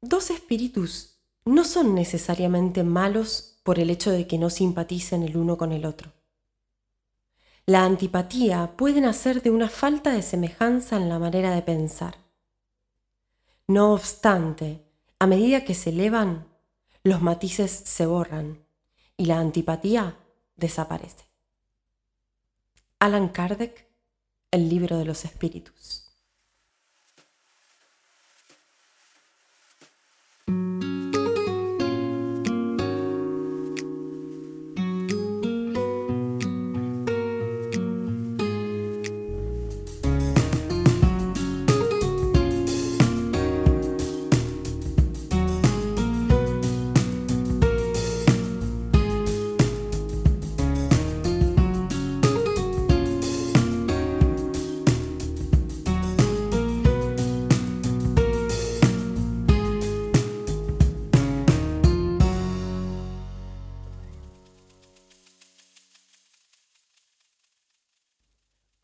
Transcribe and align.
dos 0.00 0.30
espíritus 0.30 1.20
no 1.44 1.64
son 1.64 1.94
necesariamente 1.94 2.84
malos 2.84 3.60
por 3.62 3.78
el 3.78 3.90
hecho 3.90 4.10
de 4.10 4.26
que 4.26 4.38
no 4.38 4.50
simpaticen 4.50 5.22
el 5.22 5.36
uno 5.36 5.56
con 5.56 5.72
el 5.72 5.84
otro. 5.84 6.12
La 7.66 7.84
antipatía 7.84 8.76
puede 8.76 9.00
nacer 9.00 9.42
de 9.42 9.50
una 9.50 9.68
falta 9.68 10.12
de 10.12 10.22
semejanza 10.22 10.96
en 10.96 11.08
la 11.08 11.18
manera 11.18 11.54
de 11.54 11.62
pensar. 11.62 12.16
No 13.66 13.92
obstante, 13.92 14.86
a 15.18 15.26
medida 15.26 15.64
que 15.64 15.74
se 15.74 15.90
elevan, 15.90 16.48
los 17.02 17.20
matices 17.20 17.70
se 17.70 18.06
borran 18.06 18.64
y 19.16 19.26
la 19.26 19.38
antipatía 19.38 20.16
desaparece. 20.56 21.26
Alan 22.98 23.28
Kardec, 23.28 23.86
El 24.50 24.70
libro 24.70 24.96
de 24.96 25.04
los 25.04 25.26
espíritus. 25.26 26.07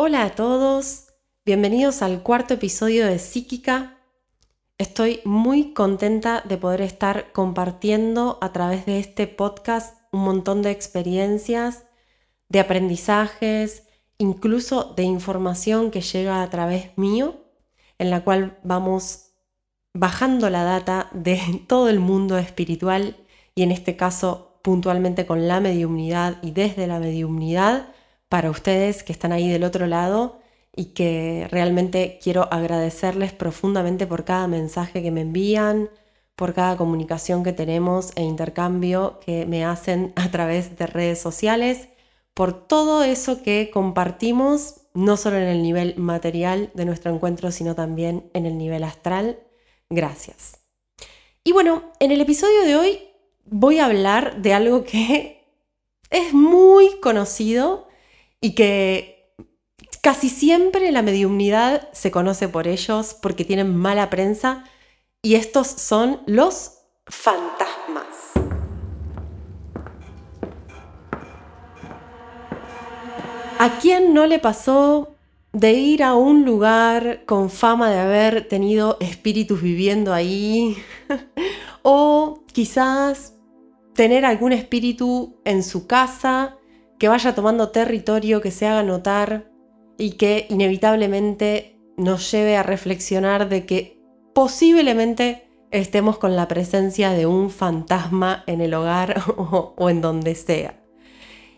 Hola 0.06 0.24
a 0.24 0.34
todos, 0.34 1.06
bienvenidos 1.46 2.02
al 2.02 2.22
cuarto 2.22 2.52
episodio 2.52 3.06
de 3.06 3.18
Psíquica. 3.18 3.96
Estoy 4.76 5.22
muy 5.24 5.72
contenta 5.72 6.42
de 6.46 6.58
poder 6.58 6.82
estar 6.82 7.32
compartiendo 7.32 8.36
a 8.42 8.52
través 8.52 8.84
de 8.84 8.98
este 8.98 9.26
podcast 9.26 9.96
un 10.12 10.20
montón 10.24 10.60
de 10.60 10.72
experiencias, 10.72 11.86
de 12.50 12.60
aprendizajes, 12.60 13.84
incluso 14.18 14.92
de 14.94 15.04
información 15.04 15.90
que 15.90 16.02
llega 16.02 16.42
a 16.42 16.50
través 16.50 16.90
mío, 16.98 17.42
en 17.96 18.10
la 18.10 18.22
cual 18.24 18.58
vamos 18.62 19.30
bajando 19.94 20.50
la 20.50 20.64
data 20.64 21.08
de 21.14 21.40
todo 21.66 21.88
el 21.88 22.00
mundo 22.00 22.36
espiritual 22.36 23.16
y 23.54 23.62
en 23.62 23.70
este 23.70 23.96
caso 23.96 24.60
puntualmente 24.62 25.24
con 25.24 25.48
la 25.48 25.60
mediumnidad 25.60 26.42
y 26.42 26.50
desde 26.50 26.86
la 26.86 26.98
mediumnidad 26.98 27.93
para 28.34 28.50
ustedes 28.50 29.04
que 29.04 29.12
están 29.12 29.30
ahí 29.30 29.48
del 29.48 29.62
otro 29.62 29.86
lado 29.86 30.40
y 30.74 30.86
que 30.86 31.46
realmente 31.52 32.18
quiero 32.20 32.52
agradecerles 32.52 33.32
profundamente 33.32 34.08
por 34.08 34.24
cada 34.24 34.48
mensaje 34.48 35.04
que 35.04 35.12
me 35.12 35.20
envían, 35.20 35.88
por 36.34 36.52
cada 36.52 36.76
comunicación 36.76 37.44
que 37.44 37.52
tenemos 37.52 38.10
e 38.16 38.22
intercambio 38.22 39.20
que 39.24 39.46
me 39.46 39.64
hacen 39.64 40.12
a 40.16 40.32
través 40.32 40.76
de 40.76 40.88
redes 40.88 41.20
sociales, 41.20 41.90
por 42.34 42.66
todo 42.66 43.04
eso 43.04 43.40
que 43.40 43.70
compartimos, 43.72 44.80
no 44.94 45.16
solo 45.16 45.36
en 45.36 45.46
el 45.46 45.62
nivel 45.62 45.94
material 45.96 46.72
de 46.74 46.86
nuestro 46.86 47.14
encuentro, 47.14 47.52
sino 47.52 47.76
también 47.76 48.28
en 48.34 48.46
el 48.46 48.58
nivel 48.58 48.82
astral. 48.82 49.38
Gracias. 49.90 50.58
Y 51.44 51.52
bueno, 51.52 51.84
en 52.00 52.10
el 52.10 52.20
episodio 52.20 52.62
de 52.64 52.74
hoy 52.74 52.98
voy 53.44 53.78
a 53.78 53.84
hablar 53.84 54.42
de 54.42 54.54
algo 54.54 54.82
que 54.82 55.46
es 56.10 56.34
muy 56.34 56.98
conocido, 56.98 57.86
y 58.44 58.50
que 58.50 59.32
casi 60.02 60.28
siempre 60.28 60.92
la 60.92 61.00
mediumnidad 61.00 61.88
se 61.92 62.10
conoce 62.10 62.46
por 62.46 62.68
ellos 62.68 63.16
porque 63.22 63.46
tienen 63.46 63.74
mala 63.74 64.10
prensa 64.10 64.64
y 65.22 65.36
estos 65.36 65.66
son 65.66 66.20
los 66.26 66.72
fantasmas. 67.06 68.04
¿A 73.58 73.78
quién 73.80 74.12
no 74.12 74.26
le 74.26 74.38
pasó 74.38 75.14
de 75.54 75.72
ir 75.72 76.02
a 76.02 76.14
un 76.14 76.44
lugar 76.44 77.24
con 77.24 77.48
fama 77.48 77.88
de 77.88 77.98
haber 77.98 78.46
tenido 78.46 78.98
espíritus 79.00 79.62
viviendo 79.62 80.12
ahí? 80.12 80.76
o 81.82 82.44
quizás 82.52 83.32
tener 83.94 84.26
algún 84.26 84.52
espíritu 84.52 85.40
en 85.46 85.62
su 85.62 85.86
casa 85.86 86.58
que 87.04 87.08
vaya 87.08 87.34
tomando 87.34 87.68
territorio, 87.68 88.40
que 88.40 88.50
se 88.50 88.66
haga 88.66 88.82
notar 88.82 89.52
y 89.98 90.12
que 90.12 90.46
inevitablemente 90.48 91.78
nos 91.98 92.30
lleve 92.32 92.56
a 92.56 92.62
reflexionar 92.62 93.50
de 93.50 93.66
que 93.66 94.00
posiblemente 94.34 95.46
estemos 95.70 96.16
con 96.16 96.34
la 96.34 96.48
presencia 96.48 97.10
de 97.10 97.26
un 97.26 97.50
fantasma 97.50 98.42
en 98.46 98.62
el 98.62 98.72
hogar 98.72 99.22
o, 99.36 99.90
en 99.90 100.00
donde 100.00 100.34
sea. 100.34 100.82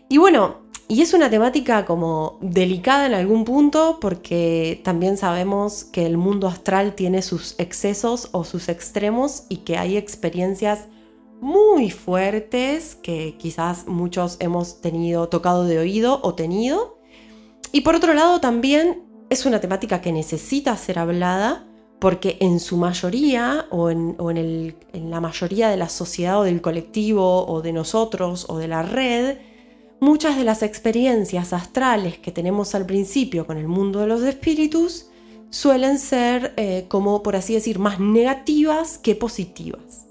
Y 0.09 0.17
bueno, 0.17 0.63
y 0.89 1.01
es 1.01 1.13
una 1.13 1.29
temática 1.29 1.85
como 1.85 2.39
delicada 2.41 3.05
en 3.05 3.13
algún 3.13 3.45
punto 3.45 3.99
porque 4.01 4.81
también 4.83 5.15
sabemos 5.15 5.85
que 5.85 6.05
el 6.05 6.17
mundo 6.17 6.49
astral 6.49 6.93
tiene 6.93 7.21
sus 7.21 7.55
excesos 7.57 8.27
o 8.33 8.43
sus 8.43 8.67
extremos 8.67 9.45
y 9.47 9.59
que 9.59 9.77
hay 9.77 9.95
experiencias 9.95 10.89
muy 11.41 11.91
fuertes 11.91 12.95
que 12.95 13.35
quizás 13.37 13.87
muchos 13.87 14.37
hemos 14.39 14.81
tenido 14.81 15.29
tocado 15.29 15.65
de 15.65 15.79
oído 15.79 16.19
o 16.23 16.33
tenido. 16.33 16.97
Y 17.71 17.81
por 17.81 17.95
otro 17.95 18.13
lado 18.13 18.39
también 18.39 19.03
es 19.29 19.45
una 19.45 19.59
temática 19.59 20.01
que 20.01 20.11
necesita 20.11 20.75
ser 20.77 20.99
hablada 20.99 21.65
porque 21.99 22.37
en 22.41 22.59
su 22.59 22.77
mayoría 22.77 23.65
o, 23.71 23.89
en, 23.89 24.75
la 24.93 25.19
mayoría 25.19 25.69
de 25.69 25.77
la 25.77 25.89
sociedad 25.89 26.39
o 26.39 26.43
del 26.43 26.61
colectivo 26.61 27.45
o 27.47 27.61
de 27.61 27.73
nosotros 27.73 28.45
o 28.49 28.57
de 28.57 28.67
la 28.67 28.83
red, 28.83 29.37
muchas 29.99 30.37
de 30.37 30.43
las 30.43 30.61
experiencias 30.61 31.53
astrales 31.53 32.19
que 32.19 32.31
tenemos 32.31 32.75
al 32.75 32.85
principio 32.85 33.47
con 33.47 33.57
el 33.57 33.67
mundo 33.67 33.99
de 33.99 34.07
los 34.07 34.21
espíritus 34.21 35.07
suelen 35.49 35.97
ser, 35.97 36.53
eh, 36.57 36.85
como 36.87 37.23
por 37.23 37.35
así 37.35 37.53
decir, 37.53 37.79
más 37.79 37.99
negativas 37.99 38.97
que 38.97 39.15
positivas 39.15 40.06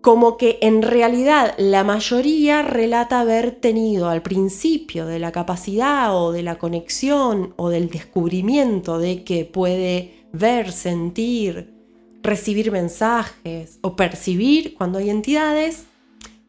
como 0.00 0.36
que 0.36 0.58
en 0.62 0.82
realidad 0.82 1.54
la 1.58 1.84
mayoría 1.84 2.62
relata 2.62 3.20
haber 3.20 3.52
tenido 3.52 4.08
al 4.08 4.22
principio 4.22 5.06
de 5.06 5.18
la 5.18 5.32
capacidad 5.32 6.16
o 6.16 6.32
de 6.32 6.42
la 6.42 6.58
conexión 6.58 7.54
o 7.56 7.68
del 7.68 7.90
descubrimiento 7.90 8.98
de 8.98 9.24
que 9.24 9.44
puede 9.44 10.26
ver, 10.32 10.72
sentir, 10.72 11.74
recibir 12.22 12.70
mensajes 12.70 13.78
o 13.82 13.96
percibir 13.96 14.74
cuando 14.74 14.98
hay 14.98 15.10
entidades, 15.10 15.84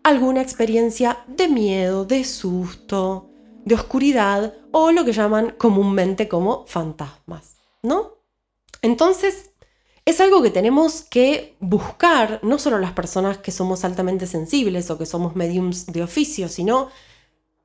alguna 0.04 0.42
experiencia 0.42 1.20
de 1.28 1.48
miedo, 1.48 2.06
de 2.06 2.24
susto, 2.24 3.30
de 3.66 3.76
oscuridad 3.76 4.54
o 4.72 4.92
lo 4.92 5.06
que 5.06 5.14
llaman 5.14 5.56
comúnmente 5.58 6.28
como 6.28 6.66
fantasmas, 6.68 7.58
¿no? 7.84 8.14
Entonces, 8.82 9.49
es 10.09 10.20
algo 10.20 10.42
que 10.42 10.50
tenemos 10.50 11.03
que 11.03 11.56
buscar, 11.59 12.40
no 12.42 12.58
solo 12.58 12.80
las 12.80 12.94
personas 12.94 13.38
que 13.38 13.52
somos 13.52 13.84
altamente 13.84 14.25
sensibles 14.25 14.90
o 14.90 14.97
que 14.97 15.06
somos 15.06 15.36
mediums 15.36 15.86
de 15.86 16.02
oficio, 16.02 16.50
sino 16.50 16.90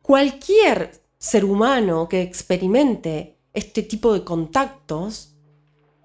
cualquier 0.03 1.01
ser 1.17 1.47
humano 1.47 2.07
que 2.07 2.21
experimente 2.21 3.39
este 3.55 3.83
tipo 3.83 4.13
de 4.13 4.25
contactos, 4.25 5.35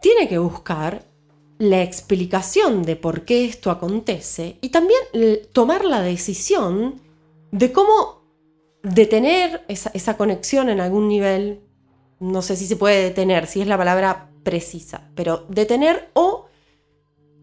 tiene 0.01 0.29
que 0.29 0.37
buscar 0.37 1.03
la 1.57 1.83
explicación 1.83 2.83
de 2.83 2.95
por 2.95 3.25
qué 3.25 3.43
esto 3.43 3.69
acontece 3.69 4.57
y 4.61 4.69
también 4.69 5.01
tomar 5.51 5.83
la 5.83 6.01
decisión 6.01 7.01
de 7.51 7.73
cómo 7.73 8.21
detener 8.81 9.65
esa, 9.67 9.91
esa, 9.93 10.15
conexión 10.15 10.69
en 10.69 10.79
algún 10.79 11.09
nivel. 11.09 11.59
No 12.21 12.41
sé 12.41 12.55
si 12.55 12.65
se 12.65 12.77
puede 12.77 13.03
detener, 13.03 13.45
si 13.45 13.59
es 13.59 13.67
la 13.67 13.77
palabra 13.77 14.28
precisa, 14.43 15.09
pero 15.15 15.45
detener 15.49 16.09
o 16.13 16.47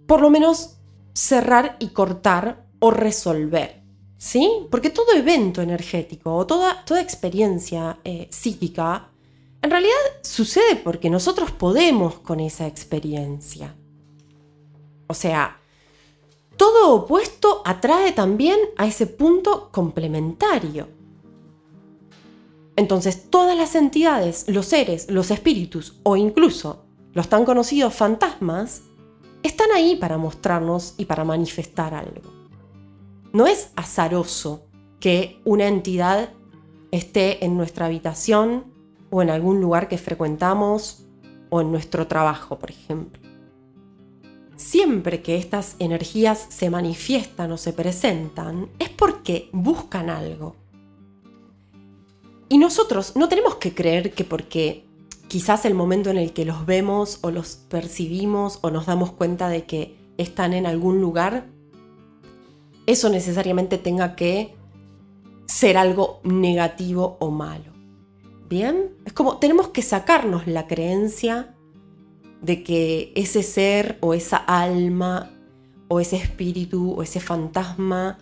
por 0.07 0.21
lo 0.21 0.31
menos 0.31 0.77
cerrar 1.13 1.77
y 1.81 1.89
cortar 1.89 2.67
o 2.79 2.91
resolver. 2.91 3.83
¿Sí? 4.19 4.51
Porque 4.71 4.91
todo 4.91 5.13
evento 5.13 5.61
energético 5.61 6.35
o 6.35 6.47
toda, 6.47 6.85
toda 6.87 7.03
experiencia 7.03 7.99
eh, 8.03 8.29
psíquica 8.31 9.11
en 9.67 9.71
realidad 9.71 9.97
sucede 10.23 10.77
porque 10.77 11.11
nosotros 11.11 11.51
podemos 11.51 12.21
con 12.21 12.41
esa 12.41 12.67
experiencia. 12.67 13.75
O 15.09 15.15
sea, 15.15 15.59
todo 16.57 16.95
opuesto 16.95 17.63
atrae 17.65 18.13
también 18.13 18.59
a 18.77 18.87
ese 18.87 19.07
punto 19.07 19.71
complementario. 19.73 20.89
Entonces, 22.77 23.29
todas 23.29 23.57
las 23.57 23.75
entidades, 23.75 24.45
los 24.49 24.67
seres, 24.67 25.11
los 25.11 25.31
espíritus 25.31 25.95
o 26.05 26.17
incluso 26.17 26.86
los 27.17 27.31
tan 27.31 27.47
conocidos 27.47 27.95
fantasmas 27.95 28.83
están 29.43 29.73
ahí 29.75 29.97
para 29.97 30.19
mostrarnos 30.19 30.93
y 30.99 31.07
para 31.07 31.25
manifestar 31.25 31.95
algo. 31.95 32.31
No 33.33 33.47
es 33.47 33.71
azaroso 33.75 34.67
que 35.01 35.41
una 35.47 35.67
entidad 35.67 36.29
esté 36.91 37.43
en 37.43 37.57
nuestra 37.57 37.87
habitación 37.87 38.65
o 39.09 39.23
en 39.23 39.31
algún 39.31 39.63
lugar 39.63 39.89
que 39.89 39.97
frecuentamos 39.97 41.07
o 41.49 41.63
en 41.63 41.73
nuestro 41.73 42.07
trabajo, 42.07 42.59
por 42.59 42.71
ejemplo. 42.71 43.23
Siempre 44.57 45.23
que 45.23 45.39
estas 45.39 45.77
energías 45.79 46.47
se 46.51 46.69
manifiestan 46.69 47.51
o 47.51 47.57
se 47.57 47.73
presentan, 47.73 48.69
es 48.79 48.91
porque 48.91 49.49
buscan 49.53 50.11
algo. 50.11 50.55
Y 52.51 52.59
nosotros 52.59 53.17
no 53.17 53.27
tenemos 53.27 53.55
que 53.55 53.75
creer 53.75 54.13
que 54.13 54.25
porque 54.25 54.86
quizás 55.29 55.65
el 55.65 55.75
momento 55.75 56.11
en 56.11 56.19
el 56.19 56.33
que 56.33 56.45
los 56.45 56.67
vemos 56.67 57.19
o 57.23 57.31
los 57.31 57.57
percibimos 57.57 58.59
o 58.63 58.71
nos 58.71 58.87
damos 58.87 59.13
cuenta 59.13 59.49
de 59.49 59.65
que 59.65 59.97
están 60.19 60.53
en 60.53 60.67
algún 60.67 61.01
lugar, 61.01 61.47
eso 62.87 63.09
necesariamente 63.09 63.79
tenga 63.79 64.17
que 64.17 64.55
ser 65.47 65.77
algo 65.77 66.21
negativo 66.25 67.17
o 67.21 67.31
malo. 67.31 67.73
¿Bien? 68.49 68.95
Es 69.05 69.13
como 69.13 69.39
tenemos 69.39 69.69
que 69.69 69.83
sacarnos 69.83 70.47
la 70.47 70.69
creencia 70.69 71.55
de 72.41 72.63
que 72.63 73.13
ese 73.17 73.43
ser 73.43 73.99
o 74.01 74.15
esa 74.15 74.37
alma 74.37 75.33
o 75.89 75.99
ese 75.99 76.17
espíritu 76.17 76.93
o 76.93 77.03
ese 77.03 77.19
fantasma 77.19 78.19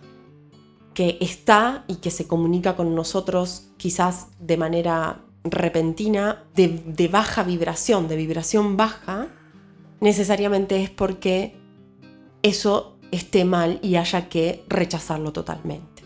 que 0.95 1.17
está 1.21 1.83
y 1.87 1.97
que 1.97 2.09
se 2.09 2.25
comunica 2.25 2.75
con 2.75 2.95
nosotros 2.95 3.67
quizás 3.77 4.29
de 4.39 4.57
manera 4.57 5.21
repentina, 5.45 6.43
de, 6.55 7.07
baja 7.11 7.43
vibración, 7.43 8.07
de 8.07 8.15
vibración 8.15 8.77
baja, 8.77 9.27
necesariamente 10.01 10.81
es 10.81 10.89
porque 10.89 11.55
eso 12.41 12.97
esté 13.11 13.45
mal 13.45 13.79
y 13.81 13.95
haya 13.95 14.27
que 14.27 14.63
rechazarlo 14.67 15.31
totalmente. 15.31 16.03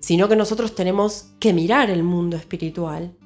Sino 0.00 0.28
que 0.28 0.36
nosotros 0.36 0.74
tenemos 0.74 1.30
que 1.40 1.52
mirar 1.52 1.90
el 1.90 2.02
mundo 2.02 2.36
espiritual, 2.36 3.16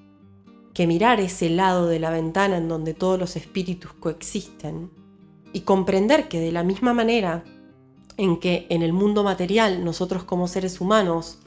que 0.75 0.87
mirar 0.87 1.20
ese 1.20 1.50
lado 1.50 1.87
de 1.87 1.99
la 1.99 2.11
ventana 2.11 2.56
en 2.56 2.69
donde 2.69 2.94
todos 2.94 3.19
los 3.19 3.37
espíritus 3.37 3.93
coexisten 3.94 4.91
y 5.52 5.61
comprender 5.61 6.29
que 6.29 6.41
de 6.41 6.52
la 6.52 6.62
misma 6.62 6.94
manera 6.94 7.44
en 8.17 8.38
que 8.38 8.67
en 8.69 8.82
el 8.82 8.93
mundo 8.93 9.23
material 9.23 9.84
nosotros 9.84 10.25
como 10.25 10.49
seres 10.49 10.81
humanos 10.81 11.38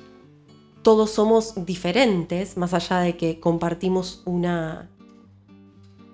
todos 0.82 1.12
somos 1.12 1.66
diferentes, 1.66 2.58
más 2.58 2.74
allá 2.74 3.00
de 3.00 3.18
que 3.18 3.40
compartimos 3.40 4.22
una, 4.26 4.90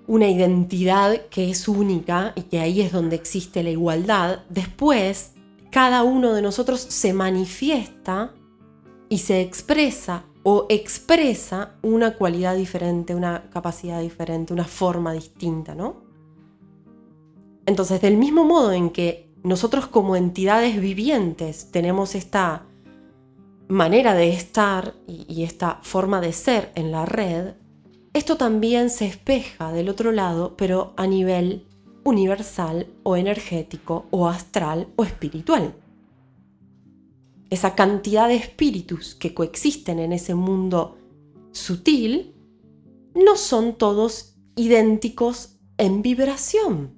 una 0.06 0.28
identidad 0.28 1.26
que 1.30 1.50
es 1.50 1.68
única 1.68 2.32
y 2.36 2.42
que 2.42 2.60
ahí 2.60 2.80
es 2.80 2.92
donde 2.92 3.16
existe 3.16 3.62
la 3.62 3.70
igualdad, 3.70 4.40
después 4.48 5.32
cada 5.70 6.02
uno 6.02 6.32
de 6.32 6.42
nosotros 6.42 6.80
se 6.80 7.12
manifiesta 7.12 8.32
y 9.08 9.18
se 9.18 9.40
expresa 9.40 10.24
o 10.42 10.66
expresa 10.68 11.74
una 11.82 12.14
cualidad 12.14 12.56
diferente, 12.56 13.14
una 13.14 13.50
capacidad 13.50 14.00
diferente, 14.00 14.52
una 14.52 14.64
forma 14.64 15.12
distinta, 15.12 15.74
¿no? 15.74 16.02
Entonces, 17.66 18.00
del 18.00 18.16
mismo 18.16 18.44
modo 18.44 18.72
en 18.72 18.88
que 18.90 19.30
nosotros 19.42 19.86
como 19.88 20.16
entidades 20.16 20.80
vivientes 20.80 21.70
tenemos 21.70 22.14
esta 22.14 22.67
manera 23.68 24.14
de 24.14 24.30
estar 24.30 24.94
y, 25.06 25.42
esta 25.42 25.78
forma 25.82 26.20
de 26.20 26.32
ser 26.32 26.72
en 26.74 26.90
la 26.90 27.04
red, 27.04 27.54
esto 28.14 28.36
también 28.36 28.90
se 28.90 29.06
espeja 29.06 29.72
del 29.72 29.88
otro 29.88 30.10
lado, 30.12 30.56
pero 30.56 30.94
a 30.96 31.06
nivel 31.06 31.66
universal 32.04 32.86
o 33.02 33.16
energético 33.16 34.06
o 34.10 34.28
astral 34.28 34.88
o 34.96 35.04
espiritual. 35.04 35.74
Esa 37.50 37.74
cantidad 37.74 38.28
de 38.28 38.36
espíritus 38.36 39.14
que 39.14 39.34
coexisten 39.34 39.98
en 39.98 40.12
ese 40.12 40.34
mundo 40.34 40.98
sutil 41.52 42.34
no 43.14 43.36
son 43.36 43.76
todos 43.76 44.36
idénticos 44.56 45.58
en 45.76 46.02
vibración. 46.02 46.94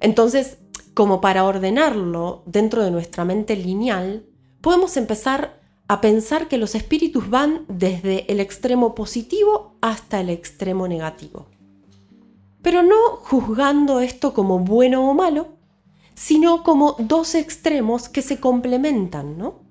Entonces, 0.00 0.58
como 0.94 1.20
para 1.20 1.44
ordenarlo 1.44 2.42
dentro 2.46 2.82
de 2.82 2.90
nuestra 2.90 3.24
mente 3.24 3.56
lineal, 3.56 4.26
podemos 4.62 4.96
empezar 4.96 5.60
a 5.88 6.00
pensar 6.00 6.48
que 6.48 6.56
los 6.56 6.74
espíritus 6.74 7.28
van 7.28 7.66
desde 7.68 8.32
el 8.32 8.40
extremo 8.40 8.94
positivo 8.94 9.76
hasta 9.82 10.20
el 10.20 10.30
extremo 10.30 10.88
negativo. 10.88 11.46
Pero 12.62 12.82
no 12.82 13.16
juzgando 13.16 14.00
esto 14.00 14.32
como 14.32 14.60
bueno 14.60 15.10
o 15.10 15.12
malo, 15.14 15.48
sino 16.14 16.62
como 16.62 16.96
dos 16.98 17.34
extremos 17.34 18.08
que 18.08 18.22
se 18.22 18.40
complementan, 18.40 19.36
¿no? 19.36 19.64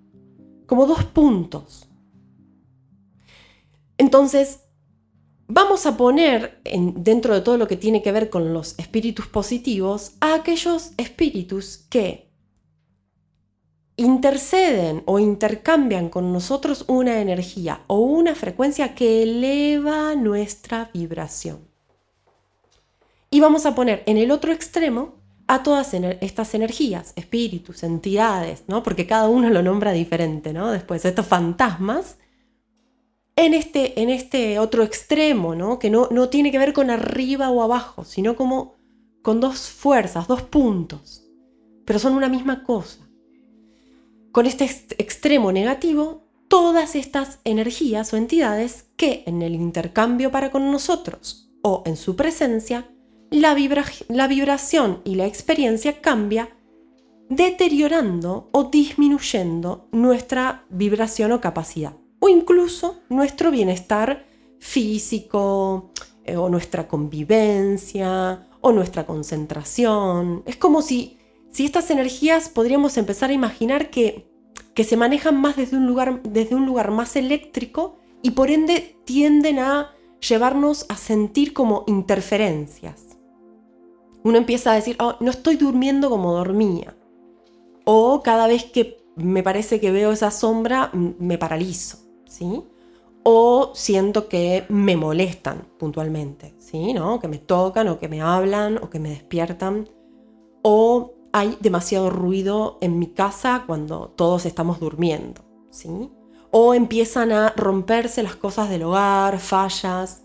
Como 0.67 0.85
dos 0.85 1.05
puntos. 1.05 1.87
Entonces, 3.97 4.59
vamos 5.47 5.85
a 5.85 5.95
poner 5.95 6.61
dentro 6.95 7.33
de 7.33 7.41
todo 7.41 7.57
lo 7.57 7.67
que 7.67 7.77
tiene 7.77 8.01
que 8.01 8.11
ver 8.11 8.29
con 8.29 8.53
los 8.53 8.77
espíritus 8.77 9.27
positivos 9.27 10.13
a 10.19 10.33
aquellos 10.33 10.91
espíritus 10.97 11.85
que 11.89 12.30
interceden 14.01 15.03
o 15.05 15.19
intercambian 15.19 16.09
con 16.09 16.33
nosotros 16.33 16.85
una 16.87 17.21
energía 17.21 17.81
o 17.87 17.99
una 17.99 18.35
frecuencia 18.35 18.95
que 18.95 19.23
eleva 19.23 20.15
nuestra 20.15 20.89
vibración. 20.93 21.59
Y 23.29 23.39
vamos 23.39 23.65
a 23.65 23.75
poner 23.75 24.03
en 24.07 24.17
el 24.17 24.31
otro 24.31 24.51
extremo 24.51 25.15
a 25.47 25.63
todas 25.63 25.93
estas 25.93 26.53
energías, 26.53 27.13
espíritus, 27.15 27.83
entidades, 27.83 28.63
¿no? 28.67 28.83
Porque 28.83 29.05
cada 29.05 29.29
uno 29.29 29.49
lo 29.49 29.61
nombra 29.61 29.91
diferente, 29.91 30.51
¿no? 30.51 30.71
Después, 30.71 31.05
estos 31.05 31.27
fantasmas, 31.27 32.17
en 33.35 33.53
este, 33.53 34.01
en 34.01 34.09
este 34.09 34.59
otro 34.59 34.83
extremo, 34.83 35.55
¿no? 35.55 35.77
Que 35.77 35.89
no, 35.89 36.07
no 36.11 36.29
tiene 36.29 36.51
que 36.51 36.59
ver 36.59 36.73
con 36.73 36.89
arriba 36.89 37.49
o 37.51 37.61
abajo, 37.61 38.03
sino 38.03 38.35
como 38.35 38.75
con 39.21 39.39
dos 39.39 39.69
fuerzas, 39.69 40.27
dos 40.27 40.41
puntos, 40.41 41.23
pero 41.85 41.99
son 41.99 42.13
una 42.13 42.29
misma 42.29 42.63
cosa 42.63 43.10
con 44.31 44.45
este 44.45 44.65
extremo 44.97 45.51
negativo 45.51 46.23
todas 46.47 46.95
estas 46.95 47.39
energías 47.45 48.13
o 48.13 48.17
entidades 48.17 48.85
que 48.97 49.23
en 49.25 49.41
el 49.41 49.55
intercambio 49.55 50.31
para 50.31 50.51
con 50.51 50.71
nosotros 50.71 51.49
o 51.61 51.83
en 51.85 51.95
su 51.95 52.15
presencia, 52.15 52.89
la, 53.29 53.53
vibración 53.53 55.01
y 55.05 55.15
la 55.15 55.25
experiencia 55.25 56.01
cambia 56.01 56.49
deteriorando 57.29 58.49
o 58.51 58.65
disminuyendo 58.65 59.87
nuestra 59.93 60.65
vibración 60.69 61.31
o 61.31 61.39
capacidad, 61.39 61.93
o 62.19 62.27
incluso 62.27 62.99
nuestro 63.07 63.51
bienestar 63.51 64.25
físico, 64.59 65.91
eh, 66.25 66.35
o 66.35 66.49
nuestra 66.49 66.87
convivencia, 66.89 68.49
o 68.59 68.71
nuestra 68.73 69.05
concentración. 69.05 70.43
Es 70.45 70.57
como 70.57 70.81
si 70.81 71.17
si 71.51 71.65
estas 71.65 71.91
energías 71.91 72.49
podríamos 72.49 72.97
empezar 72.97 73.29
a 73.29 73.33
imaginar 73.33 73.89
que, 73.89 74.31
que 74.73 74.83
se 74.83 74.97
manejan 74.97 75.39
más 75.39 75.57
desde 75.57 75.77
un, 75.77 75.85
lugar, 75.85 76.23
desde 76.23 76.55
un 76.55 76.65
lugar 76.65 76.91
más 76.91 77.15
eléctrico 77.15 77.97
y 78.21 78.31
por 78.31 78.49
ende 78.49 78.97
tienden 79.05 79.59
a 79.59 79.91
llevarnos 80.27 80.85
a 80.89 80.95
sentir 80.95 81.53
como 81.53 81.83
interferencias. 81.87 83.17
Uno 84.23 84.37
empieza 84.37 84.71
a 84.71 84.75
decir, 84.75 84.95
oh, 84.99 85.15
no 85.19 85.31
estoy 85.31 85.57
durmiendo 85.57 86.09
como 86.09 86.33
dormía. 86.33 86.95
O 87.85 88.21
cada 88.21 88.47
vez 88.47 88.65
que 88.65 89.03
me 89.15 89.43
parece 89.43 89.79
que 89.79 89.91
veo 89.91 90.11
esa 90.11 90.31
sombra, 90.31 90.91
me 90.93 91.37
paralizo, 91.37 91.97
¿sí? 92.25 92.63
O 93.23 93.71
siento 93.73 94.29
que 94.29 94.65
me 94.69 94.95
molestan 94.95 95.67
puntualmente, 95.77 96.53
¿sí? 96.59 96.93
¿No? 96.93 97.19
Que 97.19 97.27
me 97.27 97.39
tocan 97.39 97.87
o 97.87 97.99
que 97.99 98.07
me 98.07 98.21
hablan 98.21 98.77
o 98.77 98.89
que 98.89 98.99
me 98.99 99.09
despiertan. 99.09 99.89
O 100.61 101.13
hay 101.33 101.57
demasiado 101.61 102.09
ruido 102.09 102.77
en 102.81 102.99
mi 102.99 103.07
casa 103.07 103.63
cuando 103.65 104.09
todos 104.09 104.45
estamos 104.45 104.79
durmiendo, 104.79 105.41
¿sí? 105.69 106.11
O 106.51 106.73
empiezan 106.73 107.31
a 107.31 107.53
romperse 107.55 108.23
las 108.23 108.35
cosas 108.35 108.69
del 108.69 108.83
hogar, 108.83 109.39
fallas. 109.39 110.23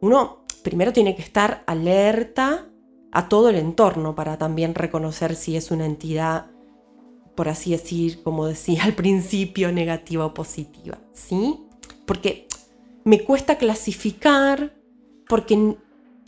Uno 0.00 0.44
primero 0.62 0.92
tiene 0.92 1.14
que 1.14 1.22
estar 1.22 1.62
alerta 1.66 2.68
a 3.12 3.28
todo 3.28 3.50
el 3.50 3.56
entorno 3.56 4.14
para 4.14 4.38
también 4.38 4.74
reconocer 4.74 5.36
si 5.36 5.56
es 5.56 5.70
una 5.70 5.86
entidad, 5.86 6.46
por 7.34 7.48
así 7.48 7.70
decir, 7.70 8.22
como 8.22 8.46
decía 8.46 8.84
al 8.84 8.94
principio, 8.94 9.70
negativa 9.70 10.26
o 10.26 10.34
positiva, 10.34 10.98
¿sí? 11.12 11.60
Porque 12.06 12.48
me 13.04 13.22
cuesta 13.24 13.58
clasificar 13.58 14.74
porque 15.28 15.76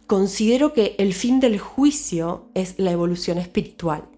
considero 0.06 0.73
que 0.73 0.96
el 0.99 1.14
fin 1.14 1.40
del 1.40 1.58
juicio 1.58 2.50
es 2.54 2.78
la 2.78 2.92
evolución 2.92 3.38
espiritual. 3.38 4.08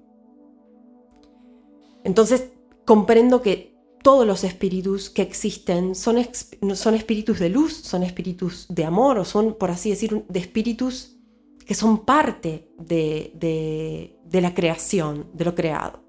Entonces, 2.05 2.51
comprendo 2.85 3.43
que 3.43 3.77
todos 4.03 4.27
los 4.27 4.45
espíritus 4.45 5.11
que 5.11 5.23
existen 5.23 5.95
son, 5.95 6.17
son 6.75 6.95
espíritus 6.95 7.39
de 7.41 7.49
luz, 7.49 7.75
son 7.75 8.03
espíritus 8.05 8.67
de 8.69 8.85
amor 8.85 9.19
o 9.19 9.25
son, 9.25 9.55
por 9.55 9.71
así 9.71 9.91
decir, 9.91 10.25
de 10.29 10.39
espíritus 10.39 11.17
que 11.67 11.75
son 11.75 12.05
parte 12.05 12.71
de, 12.79 13.33
de 14.25 14.41
la 14.41 14.55
creación, 14.55 15.29
de 15.35 15.45
lo 15.45 15.57
creado. 15.57 16.05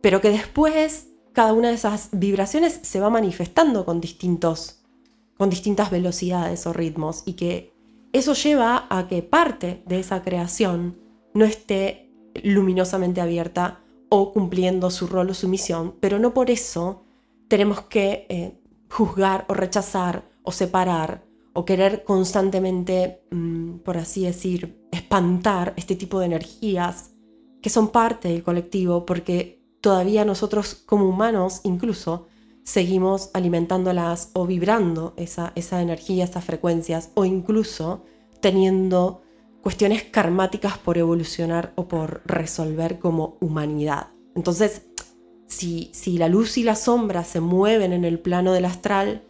Pero 0.00 0.20
que 0.20 0.30
después 0.30 1.08
cada 1.32 1.52
una 1.52 1.68
de 1.68 1.74
esas 1.74 2.10
vibraciones 2.12 2.78
se 2.82 3.00
va 3.00 3.10
manifestando 3.10 3.84
con 3.84 4.00
distintos 4.00 4.78
con 5.38 5.48
distintas 5.48 5.90
velocidades 5.90 6.66
o 6.66 6.72
ritmos 6.72 7.22
y 7.24 7.34
que 7.34 7.72
eso 8.12 8.34
lleva 8.34 8.86
a 8.90 9.06
que 9.08 9.22
parte 9.22 9.82
de 9.86 10.00
esa 10.00 10.22
creación 10.22 10.98
no 11.34 11.44
esté 11.44 12.10
luminosamente 12.42 13.20
abierta 13.20 13.80
o 14.08 14.32
cumpliendo 14.32 14.90
su 14.90 15.06
rol 15.06 15.30
o 15.30 15.34
su 15.34 15.48
misión, 15.48 15.94
pero 16.00 16.18
no 16.18 16.32
por 16.32 16.50
eso 16.50 17.04
tenemos 17.48 17.82
que 17.82 18.26
eh, 18.28 18.58
juzgar 18.90 19.44
o 19.48 19.54
rechazar 19.54 20.24
o 20.42 20.52
separar 20.52 21.24
o 21.52 21.64
querer 21.64 22.04
constantemente, 22.04 23.22
mm, 23.30 23.78
por 23.78 23.96
así 23.96 24.24
decir, 24.24 24.86
espantar 24.92 25.74
este 25.76 25.96
tipo 25.96 26.20
de 26.20 26.26
energías 26.26 27.10
que 27.60 27.70
son 27.70 27.88
parte 27.88 28.28
del 28.28 28.42
colectivo, 28.42 29.04
porque 29.04 29.60
todavía 29.80 30.24
nosotros 30.24 30.74
como 30.74 31.08
humanos 31.08 31.60
incluso 31.64 32.28
seguimos 32.68 33.30
alimentándolas 33.32 34.30
o 34.34 34.46
vibrando 34.46 35.14
esa, 35.16 35.52
esa 35.54 35.80
energía, 35.80 36.24
esas 36.24 36.44
frecuencias, 36.44 37.10
o 37.14 37.24
incluso 37.24 38.04
teniendo 38.42 39.22
cuestiones 39.62 40.04
karmáticas 40.04 40.76
por 40.76 40.98
evolucionar 40.98 41.72
o 41.76 41.88
por 41.88 42.20
resolver 42.26 42.98
como 42.98 43.38
humanidad. 43.40 44.08
Entonces, 44.36 44.82
si, 45.46 45.88
si 45.94 46.18
la 46.18 46.28
luz 46.28 46.58
y 46.58 46.62
la 46.62 46.74
sombra 46.74 47.24
se 47.24 47.40
mueven 47.40 47.94
en 47.94 48.04
el 48.04 48.18
plano 48.20 48.52
del 48.52 48.66
astral, 48.66 49.22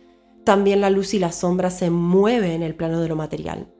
también 0.42 0.80
la 0.80 0.90
luz 0.90 1.14
y 1.14 1.21
la 1.21 1.30
sombra 1.30 1.71
se 1.71 1.90
mueven 1.90 2.50
en 2.50 2.62
el 2.64 2.75
plano 2.75 3.00
de 3.00 3.07
lo 3.07 3.14
material. 3.14 3.73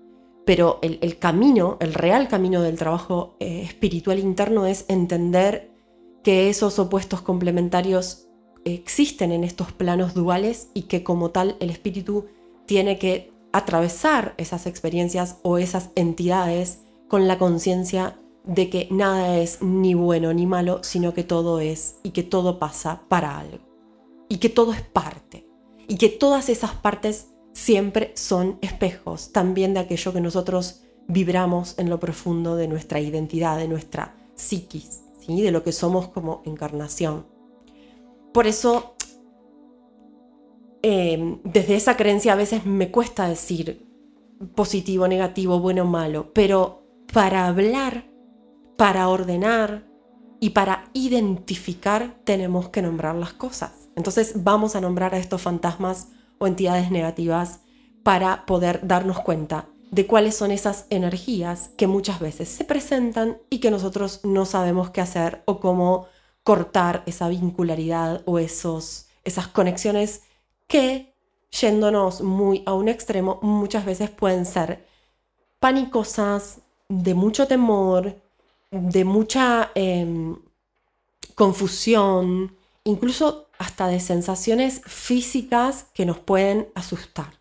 Pero 0.47 0.79
el, 0.83 1.19
camino, 1.19 1.79
el 1.81 1.95
real 1.95 2.29
camino 2.29 2.63
del 2.63 2.79
trabajo 2.79 3.35
eh, 3.41 3.63
espiritual 3.65 4.21
interno 4.21 4.67
es 4.67 4.85
entender 4.87 5.73
que 6.23 6.49
esos 6.49 6.79
opuestos 6.79 7.23
complementarios 7.23 8.28
existen 8.65 9.33
en 9.33 9.45
estos 9.45 9.73
planos 9.73 10.15
duales 10.15 10.69
y 10.75 10.83
que 10.83 11.03
como 11.03 11.31
tal 11.31 11.57
el 11.61 11.71
espíritu 11.71 12.27
tiene 12.67 12.99
que 12.99 13.33
atravesar 13.53 14.35
esas 14.37 14.67
experiencias 14.67 15.39
o 15.43 15.59
esas 15.59 15.91
entidades 15.95 16.81
con 17.09 17.27
la 17.27 17.39
conciencia 17.39 18.19
de 18.45 18.71
que 18.71 18.89
nada 18.91 19.39
es 19.39 19.63
ni 19.63 19.95
bueno 19.95 20.33
ni 20.33 20.47
malo, 20.47 20.81
sino 20.83 21.15
que 21.15 21.25
todo 21.25 21.61
es 21.61 21.97
y 22.03 22.11
que 22.11 22.23
todo 22.23 22.59
pasa 22.59 23.03
para 23.09 23.39
algo. 23.39 23.59
Y 24.29 24.39
que 24.39 24.49
todo 24.49 24.73
es 24.73 24.83
parte. 24.83 25.47
Y 25.87 25.97
que 25.97 26.09
todas 26.09 26.49
esas 26.49 26.73
partes 26.73 27.29
siempre 27.53 28.13
son 28.15 28.59
espejos 28.61 29.33
también 29.33 29.75
de 29.75 29.81
aquello 29.81 30.13
que 30.13 30.21
nosotros 30.21 30.83
vibramos 31.09 31.79
en 31.79 31.91
lo 31.91 31.99
profundo 31.99 32.57
de 32.57 32.69
nuestra 32.69 33.01
identidad, 33.01 33.57
de 33.57 33.69
nuestra 33.69 34.15
psiquis, 34.35 35.03
¿sí? 35.21 35.41
de 35.41 35.51
lo 35.51 35.63
que 35.63 35.73
somos 35.73 36.09
como 36.09 36.43
encarnación. 36.45 37.27
Por 38.33 38.47
eso, 38.47 38.95
em, 40.83 41.41
desde 41.45 41.77
esa 41.77 41.97
creencia 41.97 42.33
a 42.33 42.37
veces 42.37 42.67
me 42.67 42.91
cuesta 42.91 43.29
decir 43.29 43.87
positivo, 44.55 45.09
negativo, 45.09 45.59
bueno 45.61 45.85
malo, 45.85 46.33
pero 46.33 46.83
para 47.13 47.47
hablar, 47.47 48.05
para 48.77 49.09
ordenar 49.09 49.85
y 50.41 50.51
para 50.51 50.91
identificar 50.93 52.17
tenemos 52.25 52.69
que 52.69 52.83
nombrar 52.83 53.15
las 53.17 53.33
cosas. 53.33 53.89
Entonces 53.97 54.45
vamos 54.45 54.77
a 54.77 54.81
nombrar 54.81 55.15
a 55.15 55.19
estos 55.19 55.43
fantasmas 55.43 56.09
o 56.39 56.47
entidades 56.47 56.91
negativas 56.91 57.61
para 58.05 58.47
poder 58.47 58.87
darnos 58.87 59.19
cuenta 59.21 59.67
de 59.91 60.07
cuáles 60.07 60.37
son 60.37 60.51
esas 60.51 60.87
energías 60.91 61.71
que 61.77 61.87
muchas 61.87 62.21
veces 62.21 62.49
se 62.49 62.65
presentan 62.65 63.39
y 63.51 63.59
que 63.59 63.71
nosotros 63.71 64.21
no 64.23 64.45
sabemos 64.45 64.91
qué 64.91 65.01
hacer 65.01 65.43
o 65.47 65.61
cómo 65.61 66.07
cortar 66.49 67.03
esa 67.05 67.29
vincularidad 67.29 68.23
o 68.25 68.39
esos, 68.39 69.05
esas 69.23 69.49
conexiones 69.49 70.23
que, 70.67 71.13
yéndonos 71.51 72.23
muy 72.23 72.63
a 72.65 72.73
un 72.73 72.89
extremo, 72.89 73.39
muchas 73.43 73.85
veces 73.85 74.09
pueden 74.09 74.47
ser 74.47 74.83
panicosas, 75.59 76.61
de 76.89 77.13
mucho 77.13 77.47
temor, 77.47 78.17
de 78.71 79.05
mucha 79.05 79.73
em, 79.75 80.39
confusión, 81.35 82.57
incluso 82.85 83.49
hasta 83.59 83.87
de 83.89 84.01
sensaciones 84.01 84.81
físicas 84.87 85.85
que 85.93 86.07
nos 86.07 86.19
pueden 86.19 86.69
asustar. 86.75 87.38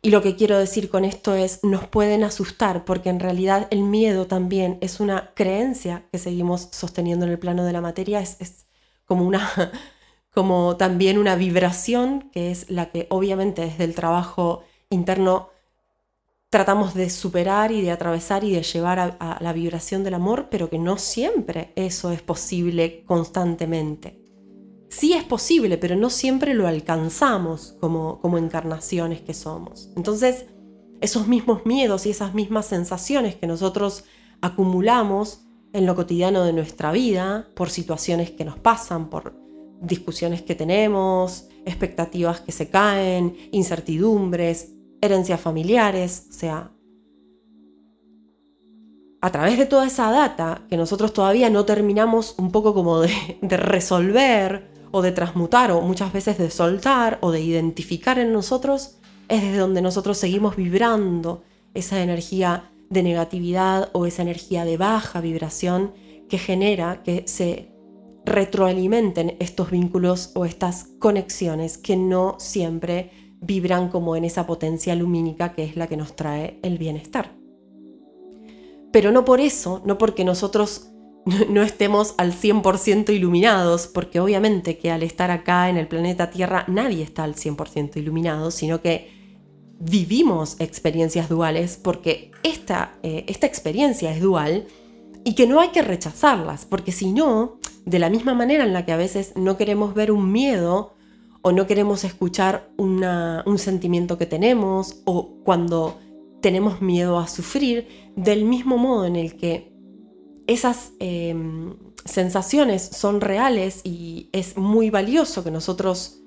Y 0.00 0.10
lo 0.10 0.22
que 0.22 0.36
quiero 0.36 0.58
decir 0.58 0.90
con 0.90 1.04
esto 1.04 1.34
es, 1.34 1.64
nos 1.64 1.86
pueden 1.86 2.22
asustar 2.22 2.84
porque 2.84 3.08
en 3.08 3.18
realidad 3.18 3.66
el 3.70 3.82
miedo 3.82 4.26
también 4.26 4.78
es 4.80 5.00
una 5.00 5.32
creencia 5.34 6.04
que 6.12 6.18
seguimos 6.18 6.68
sosteniendo 6.70 7.26
en 7.26 7.32
el 7.32 7.38
plano 7.38 7.64
de 7.64 7.72
la 7.72 7.80
materia, 7.80 8.20
es, 8.20 8.66
como 9.04 9.24
una, 9.24 9.50
como 10.32 10.76
también 10.76 11.18
una 11.18 11.34
vibración 11.34 12.30
que 12.30 12.50
es 12.52 12.70
la 12.70 12.90
que 12.90 13.06
obviamente 13.10 13.62
desde 13.62 13.84
el 13.84 13.94
trabajo 13.94 14.62
interno 14.88 15.50
tratamos 16.48 16.94
de 16.94 17.10
superar 17.10 17.72
y 17.72 17.82
de 17.82 17.90
atravesar 17.90 18.44
y 18.44 18.52
de 18.52 18.62
llevar 18.62 19.16
a 19.18 19.38
la 19.40 19.52
vibración 19.52 20.04
del 20.04 20.14
amor, 20.14 20.48
pero 20.50 20.70
que 20.70 20.78
no 20.78 20.96
siempre 20.96 21.72
eso 21.76 22.10
es 22.10 22.22
posible 22.22 23.04
constantemente 23.04 24.27
sí 24.88 25.12
es 25.12 25.24
posible, 25.24 25.78
pero 25.78 25.96
no 25.96 26.10
siempre 26.10 26.54
lo 26.54 26.66
alcanzamos 26.66 27.74
como, 27.80 28.20
como 28.20 28.38
encarnaciones 28.38 29.20
que 29.20 29.34
somos. 29.34 29.90
Entonces, 29.96 30.46
esos 31.00 31.28
mismos 31.28 31.64
miedos 31.66 32.06
y 32.06 32.10
esas 32.10 32.34
mismas 32.34 32.66
sensaciones 32.66 33.36
que 33.36 33.46
nosotros 33.46 34.04
acumulamos 34.40 35.40
en 35.72 35.86
lo 35.86 35.94
cotidiano 35.94 36.44
de 36.44 36.52
nuestra 36.52 36.92
vida, 36.92 37.48
por 37.54 37.70
situaciones 37.70 38.30
que 38.30 38.44
nos 38.44 38.58
pasan, 38.58 39.10
por 39.10 39.34
discusiones 39.80 40.42
que 40.42 40.54
tenemos, 40.54 41.48
expectativas 41.64 42.40
que 42.40 42.52
se 42.52 42.68
caen, 42.68 43.36
incertidumbres, 43.52 44.72
herencias 45.00 45.40
familiares, 45.40 46.26
o 46.30 46.32
sea, 46.32 46.72
a 49.20 49.30
través 49.30 49.58
de 49.58 49.66
toda 49.66 49.86
esa 49.86 50.10
data 50.10 50.62
que 50.68 50.76
nosotros 50.76 51.12
todavía 51.12 51.50
no 51.50 51.64
terminamos 51.64 52.34
un 52.38 52.50
poco 52.50 52.72
como 52.72 53.00
de, 53.00 53.38
de 53.42 53.56
resolver 53.56 54.77
o 54.90 55.02
de 55.02 55.12
transmutar 55.12 55.70
o 55.70 55.80
muchas 55.80 56.12
veces 56.12 56.38
de 56.38 56.50
soltar 56.50 57.18
o 57.20 57.30
de 57.30 57.40
identificar 57.40 58.18
en 58.18 58.32
nosotros, 58.32 58.98
es 59.28 59.42
desde 59.42 59.58
donde 59.58 59.82
nosotros 59.82 60.18
seguimos 60.18 60.56
vibrando 60.56 61.42
esa 61.74 62.02
energía 62.02 62.70
de 62.90 63.02
negatividad 63.02 63.90
o 63.92 64.06
esa 64.06 64.22
energía 64.22 64.64
de 64.64 64.76
baja 64.76 65.20
vibración 65.20 65.92
que 66.28 66.38
genera 66.38 67.02
que 67.02 67.24
se 67.26 67.72
retroalimenten 68.24 69.36
estos 69.40 69.70
vínculos 69.70 70.32
o 70.34 70.44
estas 70.44 70.88
conexiones 70.98 71.78
que 71.78 71.96
no 71.96 72.36
siempre 72.38 73.10
vibran 73.40 73.88
como 73.88 74.16
en 74.16 74.24
esa 74.24 74.46
potencia 74.46 74.94
lumínica 74.94 75.52
que 75.52 75.64
es 75.64 75.76
la 75.76 75.86
que 75.86 75.96
nos 75.96 76.16
trae 76.16 76.58
el 76.62 76.78
bienestar. 76.78 77.36
Pero 78.92 79.12
no 79.12 79.24
por 79.24 79.40
eso, 79.40 79.82
no 79.84 79.98
porque 79.98 80.24
nosotros 80.24 80.88
no 81.48 81.62
estemos 81.62 82.14
al 82.18 82.32
100% 82.32 83.14
iluminados, 83.14 83.86
porque 83.86 84.20
obviamente 84.20 84.78
que 84.78 84.90
al 84.90 85.02
estar 85.02 85.30
acá 85.30 85.68
en 85.68 85.76
el 85.76 85.88
planeta 85.88 86.30
Tierra 86.30 86.64
nadie 86.68 87.02
está 87.02 87.24
al 87.24 87.34
100% 87.34 87.96
iluminado, 87.96 88.50
sino 88.50 88.80
que 88.80 89.16
vivimos 89.80 90.56
experiencias 90.58 91.28
duales 91.28 91.78
porque 91.80 92.32
esta, 92.42 92.98
eh, 93.02 93.24
esta 93.28 93.46
experiencia 93.46 94.12
es 94.12 94.20
dual 94.20 94.66
y 95.24 95.34
que 95.34 95.46
no 95.46 95.60
hay 95.60 95.68
que 95.68 95.82
rechazarlas, 95.82 96.64
porque 96.64 96.92
si 96.92 97.12
no, 97.12 97.58
de 97.84 97.98
la 97.98 98.10
misma 98.10 98.34
manera 98.34 98.64
en 98.64 98.72
la 98.72 98.84
que 98.84 98.92
a 98.92 98.96
veces 98.96 99.34
no 99.36 99.56
queremos 99.56 99.94
ver 99.94 100.10
un 100.10 100.32
miedo 100.32 100.94
o 101.42 101.52
no 101.52 101.66
queremos 101.66 102.04
escuchar 102.04 102.70
un 102.76 103.58
sentimiento 103.58 104.18
que 104.18 104.26
tenemos 104.26 105.02
o 105.04 105.36
cuando 105.44 105.98
tenemos 106.40 106.80
miedo 106.80 107.18
a 107.18 107.28
sufrir, 107.28 107.86
del 108.16 108.44
mismo 108.44 108.78
modo 108.78 109.04
en 109.04 109.16
el 109.16 109.36
que 109.36 109.77
esas 110.48 110.94
em, 110.98 111.74
sensaciones 112.06 112.82
son 112.82 113.20
reales 113.20 113.82
y 113.84 114.30
es 114.32 114.56
muy 114.56 114.90
valioso 114.90 115.44
que 115.44 115.50
nosotros 115.50 116.22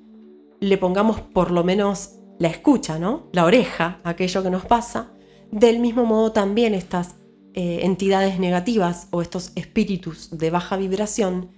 le 0.60 0.78
pongamos 0.78 1.20
por 1.20 1.50
lo 1.50 1.64
menos 1.64 2.12
la 2.38 2.48
escucha, 2.48 3.00
¿no? 3.00 3.28
La 3.34 3.46
oreja 3.46 4.00
a 4.04 4.12
aquello 4.12 4.44
que 4.44 4.52
nos 4.52 4.64
pasa. 4.66 5.12
Del 5.52 5.80
mismo 5.80 6.06
modo 6.06 6.32
también 6.32 6.76
estas 6.76 7.16
eh, 7.56 7.80
entidades 7.82 8.40
negativas 8.40 9.08
o 9.10 9.24
estos 9.24 9.52
espíritus 9.56 10.30
de 10.38 10.52
baja 10.52 10.78
vibración 10.78 11.50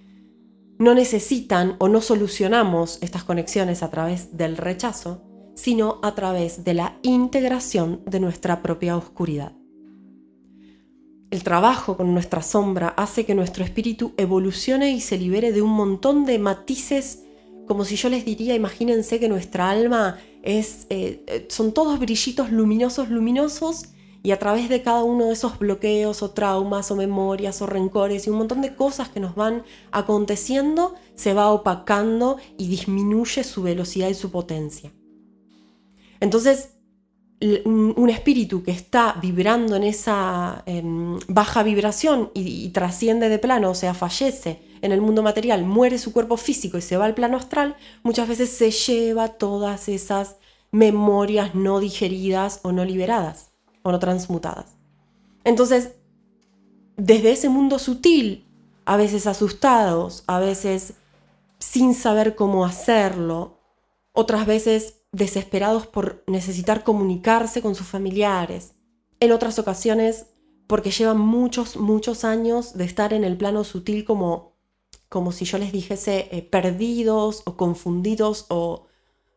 no 0.78 0.94
necesitan 0.94 1.76
o 1.78 1.88
no 1.88 2.00
solucionamos 2.00 2.98
estas 3.02 3.24
conexiones 3.24 3.82
a 3.82 3.90
través 3.90 4.36
del 4.36 4.56
rechazo, 4.56 5.22
sino 5.54 6.00
a 6.02 6.14
través 6.14 6.64
de 6.64 6.72
la 6.72 6.98
integración 7.02 8.00
de 8.06 8.20
nuestra 8.20 8.62
propia 8.62 8.96
oscuridad. 8.96 9.52
El 11.30 11.42
trabajo 11.42 11.96
con 11.96 12.12
nuestra 12.12 12.42
sombra 12.42 12.88
hace 12.96 13.24
que 13.24 13.34
nuestro 13.34 13.64
espíritu 13.64 14.14
evolucione 14.16 14.90
y 14.92 15.00
se 15.00 15.18
libere 15.18 15.52
de 15.52 15.62
un 15.62 15.70
montón 15.70 16.26
de 16.26 16.38
matices, 16.38 17.24
como 17.66 17.84
si 17.84 17.96
yo 17.96 18.08
les 18.08 18.24
diría, 18.24 18.54
imagínense 18.54 19.18
que 19.18 19.28
nuestra 19.28 19.70
alma 19.70 20.18
es, 20.42 20.86
eh, 20.90 21.46
son 21.48 21.72
todos 21.72 21.98
brillitos 21.98 22.52
luminosos, 22.52 23.08
luminosos, 23.10 23.88
y 24.24 24.30
a 24.30 24.38
través 24.38 24.70
de 24.70 24.80
cada 24.80 25.04
uno 25.04 25.26
de 25.26 25.34
esos 25.34 25.58
bloqueos 25.58 26.22
o 26.22 26.30
traumas 26.30 26.90
o 26.90 26.96
memorias 26.96 27.60
o 27.60 27.66
rencores 27.66 28.26
y 28.26 28.30
un 28.30 28.38
montón 28.38 28.62
de 28.62 28.74
cosas 28.74 29.10
que 29.10 29.20
nos 29.20 29.34
van 29.34 29.64
aconteciendo, 29.92 30.94
se 31.14 31.34
va 31.34 31.52
opacando 31.52 32.38
y 32.56 32.68
disminuye 32.68 33.44
su 33.44 33.62
velocidad 33.62 34.08
y 34.08 34.14
su 34.14 34.30
potencia. 34.30 34.94
Entonces, 36.20 36.70
un, 37.64 38.10
espíritu 38.10 38.62
que 38.62 38.70
está 38.70 39.16
vibrando 39.20 39.76
en 39.76 39.84
esa 39.84 40.62
em, 40.66 41.18
baja 41.28 41.62
vibración 41.62 42.30
y, 42.34 42.68
trasciende 42.70 43.28
de 43.28 43.38
plano, 43.38 43.70
o 43.70 43.74
sea, 43.74 43.94
fallece 43.94 44.62
en 44.82 44.92
el 44.92 45.00
mundo 45.00 45.22
material, 45.22 45.64
muere 45.64 45.98
su 45.98 46.12
cuerpo 46.12 46.36
físico 46.36 46.78
y 46.78 46.82
se 46.82 46.96
va 46.96 47.06
al 47.06 47.14
plano 47.14 47.36
astral, 47.36 47.76
muchas 48.02 48.28
veces 48.28 48.50
se 48.50 48.70
lleva 48.70 49.28
todas 49.28 49.88
esas 49.88 50.36
memorias 50.70 51.54
no 51.54 51.80
digeridas 51.80 52.60
o 52.62 52.72
no 52.72 52.84
liberadas 52.84 53.52
o 53.82 53.92
no 53.92 53.98
transmutadas. 53.98 54.76
Entonces, 55.44 55.92
desde 56.96 57.32
ese 57.32 57.48
mundo 57.48 57.78
sutil, 57.78 58.46
a 58.84 58.96
veces 58.96 59.26
asustados, 59.26 60.24
a 60.26 60.38
veces 60.38 60.94
sin 61.58 61.94
saber 61.94 62.34
cómo 62.34 62.64
hacerlo, 62.64 63.58
otras 64.12 64.46
veces 64.46 65.03
desesperados 65.14 65.86
por 65.86 66.24
necesitar 66.26 66.82
comunicarse 66.82 67.62
con 67.62 67.74
sus 67.74 67.86
familiares, 67.86 68.74
en 69.20 69.32
otras 69.32 69.58
ocasiones 69.58 70.26
porque 70.66 70.90
llevan 70.90 71.18
muchos, 71.18 71.76
muchos 71.76 72.24
años 72.24 72.76
de 72.76 72.84
estar 72.84 73.12
en 73.12 73.22
el 73.22 73.36
plano 73.36 73.64
sutil 73.64 74.04
como, 74.04 74.56
como 75.08 75.30
si 75.30 75.44
yo 75.44 75.58
les 75.58 75.72
dijese 75.72 76.28
eh, 76.32 76.42
perdidos 76.42 77.42
o 77.44 77.56
confundidos 77.56 78.46
o 78.48 78.86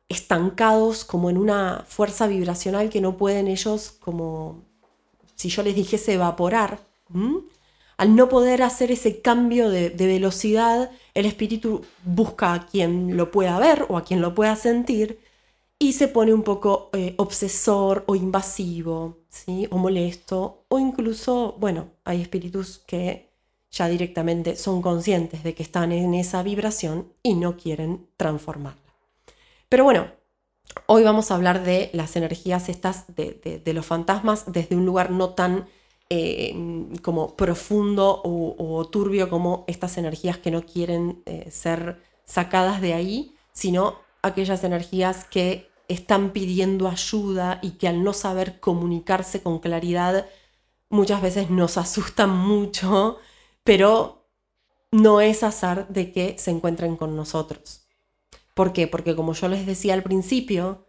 estancados 0.10 1.04
como 1.06 1.30
en 1.30 1.38
una 1.38 1.86
fuerza 1.88 2.28
vibracional 2.28 2.90
que 2.90 3.02
no 3.02 3.18
pueden 3.18 3.48
ellos 3.48 3.92
como 3.92 4.64
si 5.36 5.50
yo 5.50 5.64
les 5.64 5.76
dijese 5.76 6.14
evaporar. 6.14 6.80
Al 7.98 8.16
no 8.16 8.30
poder 8.30 8.64
hacer 8.64 8.92
ese 8.92 9.22
cambio 9.22 9.70
de, 9.70 9.90
velocidad, 9.90 10.92
el 11.14 11.26
espíritu 11.26 11.82
busca 12.04 12.54
a 12.54 12.66
quien 12.66 13.18
lo 13.18 13.32
pueda 13.32 13.60
ver 13.60 13.86
o 13.90 13.98
a 13.98 14.04
quien 14.04 14.22
lo 14.22 14.34
pueda 14.34 14.56
sentir 14.56 15.20
y 15.80 15.94
se 15.94 16.08
pone 16.08 16.34
un 16.34 16.44
poco 16.44 16.90
eh, 16.94 17.14
obsesor 17.18 18.04
o 18.08 18.16
invasivo, 18.16 19.20
¿sí? 19.30 19.68
o 19.70 19.78
molesto, 19.78 20.66
o 20.70 20.80
incluso, 20.80 21.56
bueno, 21.60 21.90
hay 22.04 22.22
espíritus 22.22 22.80
que 22.80 23.30
ya 23.70 23.88
directamente 23.88 24.56
son 24.56 24.82
conscientes 24.82 25.44
de 25.44 25.54
que 25.54 25.64
están 25.64 25.92
en 25.92 26.14
esa 26.14 26.42
vibración 26.42 27.14
y 27.22 27.36
no 27.36 27.58
quieren 27.58 28.08
transformarla. 28.18 28.82
Pero 29.70 29.84
bueno, 29.84 30.08
hoy 30.88 31.04
vamos 31.04 31.30
a 31.30 31.36
hablar 31.36 31.64
de 31.64 31.92
las 31.94 32.16
energías 32.16 32.70
estas 32.70 33.06
de, 33.16 33.62
los 33.74 33.86
fantasmas 33.86 34.52
desde 34.52 34.76
un 34.76 34.86
lugar 34.86 35.12
no 35.12 35.32
tan 35.32 35.68
eh, 36.10 36.56
como 37.02 37.36
profundo 37.36 38.22
o, 38.24 38.88
turbio 38.90 39.30
como 39.30 39.66
estas 39.68 39.98
energías 39.98 40.38
que 40.38 40.52
no 40.52 40.64
quieren 40.64 41.22
eh, 41.26 41.52
ser 41.52 42.02
sacadas 42.24 42.82
de 42.82 42.94
ahí, 42.94 43.36
sino 43.52 44.07
aquellas 44.22 44.64
energías 44.64 45.26
que 45.26 45.70
están 45.88 46.32
pidiendo 46.32 46.88
ayuda 46.88 47.60
y 47.62 47.72
que 47.72 47.88
al 47.88 48.04
no 48.04 48.14
saber 48.14 48.60
comunicarse 48.60 49.42
con 49.42 49.60
claridad 49.60 50.28
muchas 50.90 51.22
veces 51.22 51.50
nos 51.50 51.78
asustan 51.78 52.30
mucho, 52.30 53.18
pero 53.64 54.30
no 54.92 55.22
es 55.22 55.44
azar 55.44 55.88
de 55.90 56.12
que 56.12 56.38
se 56.38 56.52
encuentren 56.52 56.96
con 56.96 57.16
nosotros. 57.16 57.88
¿Por 58.54 58.74
qué? 58.74 58.88
Porque 58.88 59.16
como 59.16 59.34
yo 59.34 59.48
les 59.48 59.66
decía 59.66 59.94
al 59.94 60.04
principio, 60.04 60.86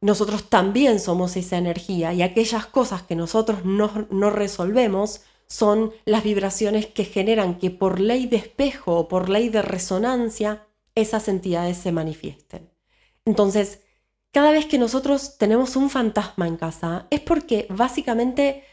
nosotros 0.00 0.48
también 0.48 1.00
somos 1.00 1.36
esa 1.36 1.58
energía 1.58 2.12
y 2.12 2.22
aquellas 2.22 2.66
cosas 2.66 3.02
que 3.02 3.16
nosotros 3.16 3.64
no, 3.64 4.30
resolvemos 4.30 5.22
son 5.46 5.92
las 6.04 6.24
vibraciones 6.24 6.86
que 6.86 7.04
generan 7.04 7.58
que 7.58 7.70
por 7.70 8.00
ley 8.00 8.26
de 8.26 8.36
espejo 8.36 8.96
o 8.96 9.08
por 9.08 9.28
ley 9.28 9.48
de 9.48 9.62
resonancia 9.62 10.66
esas 11.00 11.28
entidades 11.28 11.76
se 11.78 11.92
manifiesten. 11.92 12.70
Entonces, 13.24 13.80
cada 14.32 14.50
vez 14.50 14.66
que 14.66 14.78
nosotros 14.78 15.38
tenemos 15.38 15.76
un 15.76 15.90
fantasma 15.90 16.46
en 16.46 16.56
casa 16.56 17.06
es 17.10 17.20
porque 17.20 17.66
básicamente 17.70 18.64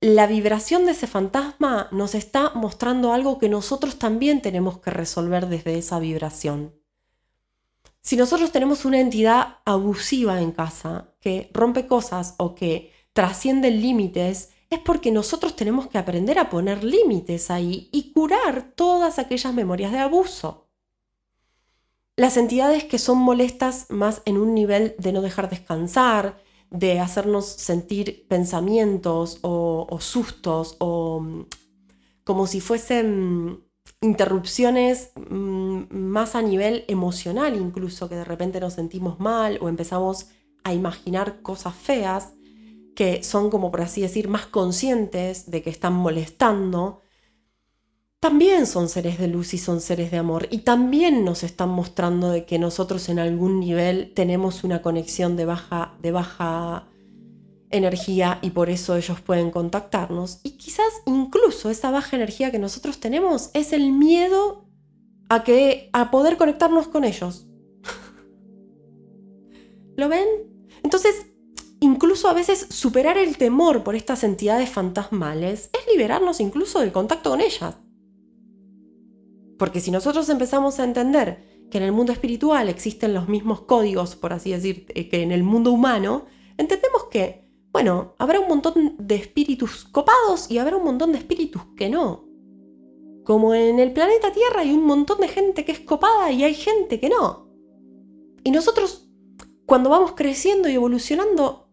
la 0.00 0.26
vibración 0.26 0.86
de 0.86 0.92
ese 0.92 1.06
fantasma 1.06 1.88
nos 1.90 2.14
está 2.14 2.52
mostrando 2.54 3.12
algo 3.12 3.38
que 3.38 3.48
nosotros 3.48 3.98
también 3.98 4.40
tenemos 4.40 4.78
que 4.78 4.90
resolver 4.90 5.46
desde 5.46 5.76
esa 5.76 5.98
vibración. 5.98 6.74
Si 8.00 8.16
nosotros 8.16 8.50
tenemos 8.50 8.86
una 8.86 8.98
entidad 8.98 9.58
abusiva 9.66 10.40
en 10.40 10.52
casa, 10.52 11.12
que 11.20 11.50
rompe 11.52 11.86
cosas 11.86 12.34
o 12.38 12.54
que 12.54 12.92
trasciende 13.12 13.70
límites, 13.70 14.50
es 14.70 14.78
porque 14.78 15.10
nosotros 15.10 15.54
tenemos 15.54 15.88
que 15.88 15.98
aprender 15.98 16.38
a 16.38 16.48
poner 16.48 16.82
límites 16.82 17.50
ahí 17.50 17.90
y 17.92 18.12
curar 18.12 18.72
todas 18.74 19.18
aquellas 19.18 19.52
memorias 19.52 19.92
de 19.92 19.98
abuso. 19.98 20.69
Las 22.20 22.36
entidades 22.36 22.84
que 22.84 22.98
son 22.98 23.16
molestas 23.16 23.86
más 23.88 24.20
en 24.26 24.36
un 24.36 24.52
nivel 24.52 24.94
de 24.98 25.10
no 25.10 25.22
dejar 25.22 25.48
descansar, 25.48 26.36
de 26.70 27.00
hacernos 27.00 27.46
sentir 27.46 28.26
pensamientos 28.28 29.38
o, 29.40 29.88
sustos 30.00 30.76
o 30.80 31.20
mm, 31.20 31.46
como 32.22 32.46
si 32.46 32.60
fuesen 32.60 33.64
interrupciones 34.02 35.12
mm, 35.30 35.84
más 35.94 36.34
a 36.34 36.42
nivel 36.42 36.84
emocional 36.88 37.56
incluso, 37.56 38.10
que 38.10 38.16
de 38.16 38.24
repente 38.24 38.60
nos 38.60 38.74
sentimos 38.74 39.18
mal 39.18 39.58
o 39.62 39.70
empezamos 39.70 40.26
a 40.62 40.74
imaginar 40.74 41.40
cosas 41.40 41.74
feas, 41.74 42.34
que 42.94 43.22
son 43.22 43.48
como 43.48 43.70
por 43.70 43.80
así 43.80 44.02
decir 44.02 44.28
más 44.28 44.44
conscientes 44.44 45.50
de 45.50 45.62
que 45.62 45.70
están 45.70 45.94
molestando, 45.94 47.00
también 48.20 48.66
son 48.66 48.90
seres 48.90 49.18
de 49.18 49.28
luz 49.28 49.54
y 49.54 49.58
son 49.58 49.80
seres 49.80 50.10
de 50.10 50.18
amor 50.18 50.46
y 50.50 50.58
también 50.58 51.24
nos 51.24 51.42
están 51.42 51.70
mostrando 51.70 52.30
de 52.30 52.44
que 52.44 52.58
nosotros 52.58 53.08
en 53.08 53.18
algún 53.18 53.60
nivel 53.60 54.12
tenemos 54.14 54.62
una 54.62 54.82
conexión 54.82 55.36
de 55.36 55.46
baja, 55.46 55.94
de 56.02 56.12
baja 56.12 56.86
energía 57.70 58.38
y 58.42 58.50
por 58.50 58.68
eso 58.68 58.96
ellos 58.96 59.22
pueden 59.22 59.50
contactarnos. 59.50 60.40
Y 60.42 60.58
quizás 60.58 60.84
incluso 61.06 61.70
esa 61.70 61.90
baja 61.90 62.14
energía 62.14 62.50
que 62.50 62.58
nosotros 62.58 63.00
tenemos 63.00 63.48
es 63.54 63.72
el 63.72 63.90
miedo 63.90 64.66
a, 65.30 65.42
que, 65.42 65.88
a 65.94 66.10
poder 66.10 66.36
conectarnos 66.36 66.88
con 66.88 67.04
ellos. 67.04 67.46
¿Lo 69.96 70.10
ven? 70.10 70.26
Entonces, 70.82 71.26
incluso 71.80 72.28
a 72.28 72.34
veces 72.34 72.66
superar 72.68 73.16
el 73.16 73.38
temor 73.38 73.82
por 73.82 73.94
estas 73.94 74.24
entidades 74.24 74.68
fantasmales 74.68 75.70
es 75.72 75.90
liberarnos 75.90 76.40
incluso 76.40 76.80
del 76.80 76.92
contacto 76.92 77.30
con 77.30 77.40
ellas. 77.40 77.76
Porque 79.60 79.80
si 79.80 79.90
nosotros 79.90 80.26
empezamos 80.30 80.80
a 80.80 80.84
entender 80.84 81.66
que 81.70 81.76
en 81.76 81.84
el 81.84 81.92
mundo 81.92 82.12
espiritual 82.12 82.70
existen 82.70 83.12
los 83.12 83.28
mismos 83.28 83.60
códigos, 83.60 84.16
por 84.16 84.32
así 84.32 84.52
decir, 84.52 84.86
eh, 84.94 85.10
que 85.10 85.22
en 85.22 85.32
el 85.32 85.42
mundo 85.42 85.70
humano, 85.70 86.24
entendemos 86.56 87.04
que 87.10 87.48
bueno, 87.70 88.14
habrá 88.18 88.40
un 88.40 88.48
montón 88.48 88.96
de 88.98 89.16
espíritus 89.16 89.84
copados 89.84 90.50
y 90.50 90.56
habrá 90.56 90.76
un 90.76 90.84
montón 90.84 91.12
de 91.12 91.18
espíritus 91.18 91.62
que 91.76 91.90
no. 91.90 92.24
Como 93.24 93.52
en 93.54 93.78
el 93.78 93.92
planeta 93.92 94.32
Tierra 94.32 94.62
hay 94.62 94.72
un 94.72 94.84
montón 94.84 95.20
de 95.20 95.28
gente 95.28 95.66
que 95.66 95.72
es 95.72 95.80
copada 95.80 96.32
y 96.32 96.42
hay 96.42 96.54
gente 96.54 96.98
que 96.98 97.10
no. 97.10 97.46
Y 98.42 98.52
nosotros, 98.52 99.10
cuando 99.66 99.90
vamos 99.90 100.12
creciendo 100.16 100.70
y 100.70 100.74
evolucionando, 100.74 101.68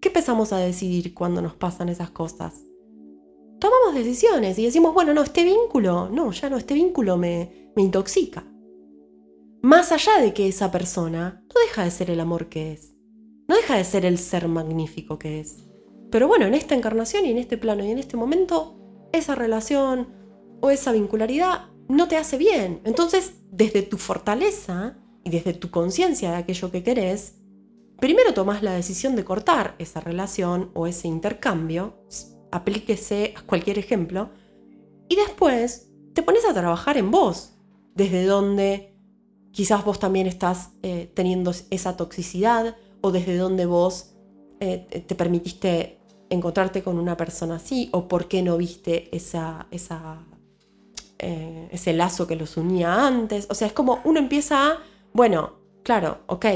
¿qué 0.00 0.08
empezamos 0.08 0.52
a 0.52 0.58
decidir 0.58 1.14
cuando 1.14 1.42
nos 1.42 1.54
pasan 1.54 1.88
esas 1.88 2.10
cosas? 2.10 2.67
Tomamos 3.58 3.94
decisiones 3.94 4.58
y 4.58 4.64
decimos, 4.64 4.94
bueno, 4.94 5.14
no, 5.14 5.22
este 5.22 5.44
vínculo, 5.44 6.08
no, 6.08 6.32
ya 6.32 6.48
no, 6.48 6.56
este 6.56 6.74
vínculo 6.74 7.16
me, 7.16 7.70
me 7.74 7.82
intoxica. 7.82 8.44
Más 9.62 9.92
allá 9.92 10.18
de 10.20 10.32
que 10.32 10.48
esa 10.48 10.70
persona 10.70 11.42
no 11.42 11.60
deja 11.66 11.84
de 11.84 11.90
ser 11.90 12.10
el 12.10 12.20
amor 12.20 12.48
que 12.48 12.72
es 12.72 12.98
no 13.48 13.56
deja 13.56 13.76
de 13.76 13.84
ser 13.84 14.04
el 14.04 14.18
ser 14.18 14.46
magnífico 14.46 15.18
que 15.18 15.40
es. 15.40 15.64
Pero 16.10 16.28
bueno, 16.28 16.46
en 16.46 16.54
esta 16.54 16.74
encarnación 16.74 17.24
y 17.24 17.30
en 17.30 17.38
este 17.38 17.56
plano 17.56 17.84
y 17.84 17.90
en 17.90 17.98
este 17.98 18.16
momento, 18.16 18.76
esa 19.12 19.34
relación 19.34 20.08
o 20.60 20.70
esa 20.70 20.92
vincularidad 20.92 21.70
no 21.88 22.08
te 22.08 22.18
hace 22.18 22.36
bien. 22.36 22.80
Entonces, 22.84 23.32
desde 23.50 23.82
tu 23.82 23.96
fortaleza 23.96 24.98
y 25.24 25.30
desde 25.30 25.54
tu 25.54 25.70
conciencia 25.70 26.30
de 26.30 26.36
aquello 26.36 26.70
que 26.70 26.82
querés, 26.82 27.36
primero 27.98 28.34
tomas 28.34 28.62
la 28.62 28.74
decisión 28.74 29.16
de 29.16 29.24
cortar 29.24 29.74
esa 29.78 30.00
relación 30.00 30.70
o 30.74 30.86
ese 30.86 31.08
intercambio, 31.08 32.04
aplíquese 32.50 33.34
a 33.36 33.42
cualquier 33.42 33.78
ejemplo, 33.78 34.30
y 35.08 35.16
después 35.16 35.90
te 36.12 36.22
pones 36.22 36.44
a 36.44 36.54
trabajar 36.54 36.96
en 36.96 37.10
vos, 37.10 37.54
desde 37.94 38.24
donde 38.24 38.94
quizás 39.50 39.84
vos 39.84 39.98
también 39.98 40.26
estás 40.26 40.70
eh, 40.82 41.10
teniendo 41.14 41.52
esa 41.70 41.96
toxicidad 41.96 42.76
o 43.00 43.10
desde 43.10 43.36
dónde 43.36 43.66
vos 43.66 44.14
eh, 44.60 45.04
te 45.06 45.14
permitiste 45.14 45.98
encontrarte 46.30 46.82
con 46.82 46.98
una 46.98 47.16
persona 47.16 47.56
así 47.56 47.88
o 47.92 48.06
por 48.06 48.28
qué 48.28 48.42
no 48.42 48.56
viste 48.56 49.14
esa, 49.16 49.66
eh, 51.18 51.68
ese 51.72 51.92
lazo 51.92 52.26
que 52.26 52.36
los 52.36 52.56
unía 52.56 53.06
antes. 53.06 53.46
O 53.50 53.54
sea, 53.54 53.66
es 53.66 53.72
como 53.72 54.00
uno 54.04 54.18
empieza 54.18 54.72
a, 54.72 54.78
bueno, 55.12 55.54
claro, 55.82 56.18
ok, 56.26 56.46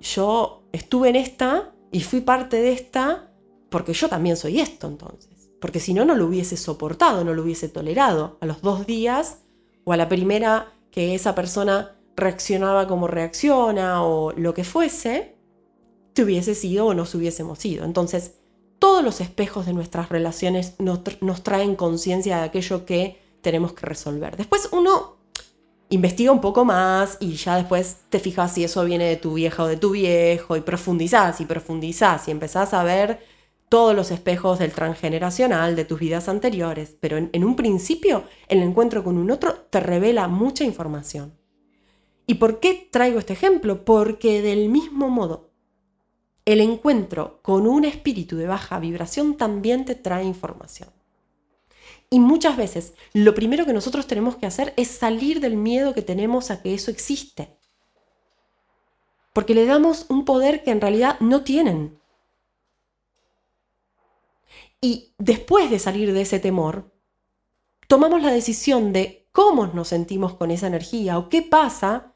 yo 0.00 0.64
estuve 0.72 1.10
en 1.10 1.16
esta 1.16 1.72
y 1.92 2.00
fui 2.00 2.20
parte 2.20 2.60
de 2.60 2.72
esta 2.72 3.32
porque 3.70 3.92
yo 3.92 4.08
también 4.08 4.36
soy 4.36 4.60
esto 4.60 4.88
entonces. 4.88 5.29
Porque 5.60 5.80
si 5.80 5.94
no, 5.94 6.04
no 6.04 6.14
lo 6.14 6.26
hubiese 6.26 6.56
soportado, 6.56 7.24
no 7.24 7.34
lo 7.34 7.42
hubiese 7.42 7.68
tolerado. 7.68 8.38
A 8.40 8.46
los 8.46 8.62
dos 8.62 8.86
días 8.86 9.38
o 9.84 9.92
a 9.92 9.96
la 9.96 10.08
primera 10.08 10.72
que 10.90 11.14
esa 11.14 11.34
persona 11.34 11.96
reaccionaba 12.16 12.86
como 12.86 13.06
reacciona 13.06 14.02
o 14.04 14.32
lo 14.32 14.54
que 14.54 14.64
fuese, 14.64 15.36
te 16.12 16.24
hubiese 16.24 16.54
sido 16.54 16.86
o 16.86 16.94
nos 16.94 17.14
hubiésemos 17.14 17.64
ido. 17.64 17.84
Entonces, 17.84 18.34
todos 18.78 19.04
los 19.04 19.20
espejos 19.20 19.66
de 19.66 19.72
nuestras 19.72 20.08
relaciones 20.08 20.74
nos, 20.78 21.00
nos 21.20 21.42
traen 21.42 21.76
conciencia 21.76 22.38
de 22.38 22.44
aquello 22.44 22.84
que 22.84 23.20
tenemos 23.42 23.72
que 23.74 23.86
resolver. 23.86 24.36
Después 24.36 24.68
uno 24.72 25.16
investiga 25.90 26.30
un 26.32 26.40
poco 26.40 26.64
más 26.64 27.16
y 27.20 27.34
ya 27.34 27.56
después 27.56 27.98
te 28.08 28.20
fijas 28.20 28.54
si 28.54 28.64
eso 28.64 28.84
viene 28.84 29.04
de 29.04 29.16
tu 29.16 29.34
vieja 29.34 29.64
o 29.64 29.66
de 29.66 29.76
tu 29.76 29.90
viejo 29.90 30.56
y 30.56 30.60
profundizás 30.60 31.40
y 31.40 31.44
profundizás 31.46 32.28
y 32.28 32.30
empezás 32.30 32.72
a 32.74 32.84
ver 32.84 33.20
todos 33.70 33.94
los 33.94 34.10
espejos 34.10 34.58
del 34.58 34.72
transgeneracional 34.72 35.76
de 35.76 35.84
tus 35.84 36.00
vidas 36.00 36.28
anteriores, 36.28 36.96
pero 36.98 37.16
en, 37.16 37.44
un 37.44 37.54
principio 37.54 38.24
el 38.48 38.62
encuentro 38.62 39.04
con 39.04 39.16
un 39.16 39.30
otro 39.30 39.54
te 39.70 39.78
revela 39.78 40.26
mucha 40.26 40.64
información. 40.64 41.38
¿Y 42.26 42.34
por 42.34 42.58
qué 42.58 42.88
traigo 42.90 43.20
este 43.20 43.32
ejemplo? 43.32 43.84
Porque 43.84 44.42
del 44.42 44.68
mismo 44.70 45.08
modo, 45.08 45.52
el 46.44 46.60
encuentro 46.60 47.38
con 47.42 47.68
un 47.68 47.84
espíritu 47.84 48.36
de 48.36 48.48
baja 48.48 48.80
vibración 48.80 49.36
también 49.36 49.84
te 49.84 49.94
trae 49.94 50.24
información. 50.24 50.90
Y 52.10 52.18
muchas 52.18 52.56
veces 52.56 52.94
lo 53.12 53.36
primero 53.36 53.66
que 53.66 53.72
nosotros 53.72 54.08
tenemos 54.08 54.34
que 54.34 54.46
hacer 54.46 54.74
es 54.76 54.88
salir 54.88 55.38
del 55.38 55.56
miedo 55.56 55.94
que 55.94 56.02
tenemos 56.02 56.50
a 56.50 56.60
que 56.60 56.74
eso 56.74 56.90
existe. 56.90 57.56
Porque 59.32 59.54
le 59.54 59.64
damos 59.64 60.06
un 60.08 60.24
poder 60.24 60.64
que 60.64 60.72
en 60.72 60.80
realidad 60.80 61.20
no 61.20 61.44
tienen. 61.44 61.99
Y 64.80 65.14
después 65.18 65.70
de 65.70 65.78
salir 65.78 66.12
de 66.12 66.22
ese 66.22 66.40
temor, 66.40 66.90
tomamos 67.86 68.22
la 68.22 68.30
decisión 68.30 68.92
de 68.92 69.28
cómo 69.32 69.66
nos 69.66 69.88
sentimos 69.88 70.34
con 70.34 70.50
esa 70.50 70.66
energía 70.66 71.18
o 71.18 71.28
qué 71.28 71.42
pasa 71.42 72.14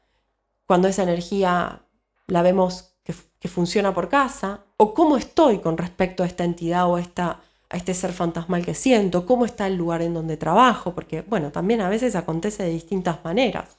cuando 0.65 0.87
esa 0.87 1.03
energía 1.03 1.83
la 2.27 2.41
vemos 2.41 2.95
que, 3.03 3.13
funciona 3.47 3.93
por 3.93 4.09
casa 4.09 4.65
o 4.75 4.95
cómo 4.95 5.17
estoy 5.17 5.59
con 5.59 5.77
respecto 5.77 6.23
a 6.23 6.25
esta 6.25 6.43
entidad 6.43 6.89
o 6.89 6.95
a, 6.95 6.99
esta, 6.99 7.41
a 7.69 7.77
este 7.77 7.93
ser 7.93 8.11
fantasmal 8.11 8.65
que 8.65 8.73
siento, 8.73 9.27
cómo 9.27 9.45
está 9.45 9.67
el 9.67 9.75
lugar 9.75 10.01
en 10.01 10.15
donde 10.15 10.35
trabajo, 10.35 10.95
porque 10.95 11.21
bueno, 11.21 11.51
también 11.51 11.81
a 11.81 11.89
veces 11.89 12.15
acontece 12.15 12.63
de 12.63 12.71
distintas 12.71 13.23
maneras. 13.23 13.77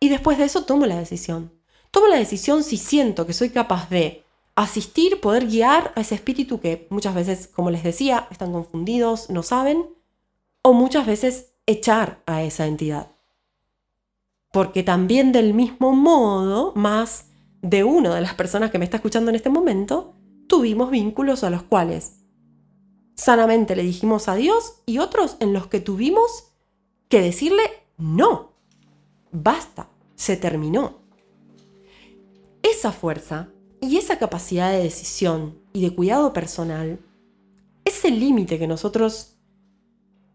Y 0.00 0.08
después 0.08 0.38
de 0.38 0.44
eso 0.44 0.64
tomo 0.64 0.86
la 0.86 0.98
decisión. 0.98 1.52
Tomo 1.92 2.08
la 2.08 2.16
decisión 2.16 2.64
si 2.64 2.78
siento 2.78 3.26
que 3.26 3.32
soy 3.32 3.50
capaz 3.50 3.88
de 3.90 4.24
asistir, 4.62 5.20
poder 5.20 5.46
guiar 5.46 5.92
a 5.94 6.00
ese 6.00 6.16
espíritu 6.16 6.60
que 6.60 6.88
muchas 6.90 7.14
veces, 7.14 7.46
como 7.46 7.70
les 7.70 7.84
decía, 7.84 8.26
están 8.32 8.52
confundidos, 8.52 9.30
no 9.30 9.44
saben, 9.44 9.86
o 10.62 10.72
muchas 10.72 11.06
veces 11.06 11.52
echar 11.66 12.22
a 12.26 12.42
esa 12.42 12.66
entidad. 12.66 13.12
Porque 14.50 14.82
también 14.82 15.30
del 15.30 15.54
mismo 15.54 15.92
modo, 15.92 16.72
más 16.74 17.26
de 17.62 17.84
una 17.84 18.12
de 18.12 18.20
las 18.20 18.34
personas 18.34 18.72
que 18.72 18.80
me 18.80 18.84
está 18.84 18.96
escuchando 18.96 19.30
en 19.30 19.36
este 19.36 19.48
momento, 19.48 20.14
tuvimos 20.48 20.90
vínculos 20.90 21.44
a 21.44 21.50
los 21.50 21.62
cuales 21.62 22.14
sanamente 23.14 23.76
le 23.76 23.84
dijimos 23.84 24.26
adiós 24.26 24.82
y 24.86 24.98
otros 24.98 25.36
en 25.38 25.52
los 25.52 25.68
que 25.68 25.80
tuvimos 25.80 26.52
que 27.08 27.20
decirle 27.20 27.62
no, 27.96 28.54
basta, 29.30 29.88
se 30.16 30.36
terminó. 30.36 30.98
Esa 32.62 32.90
fuerza 32.90 33.50
y 33.80 33.96
esa 33.96 34.18
capacidad 34.18 34.72
de 34.72 34.82
decisión 34.82 35.58
y 35.72 35.82
de 35.82 35.94
cuidado 35.94 36.32
personal, 36.32 37.00
ese 37.84 38.10
límite 38.10 38.58
que 38.58 38.66
nosotros 38.66 39.38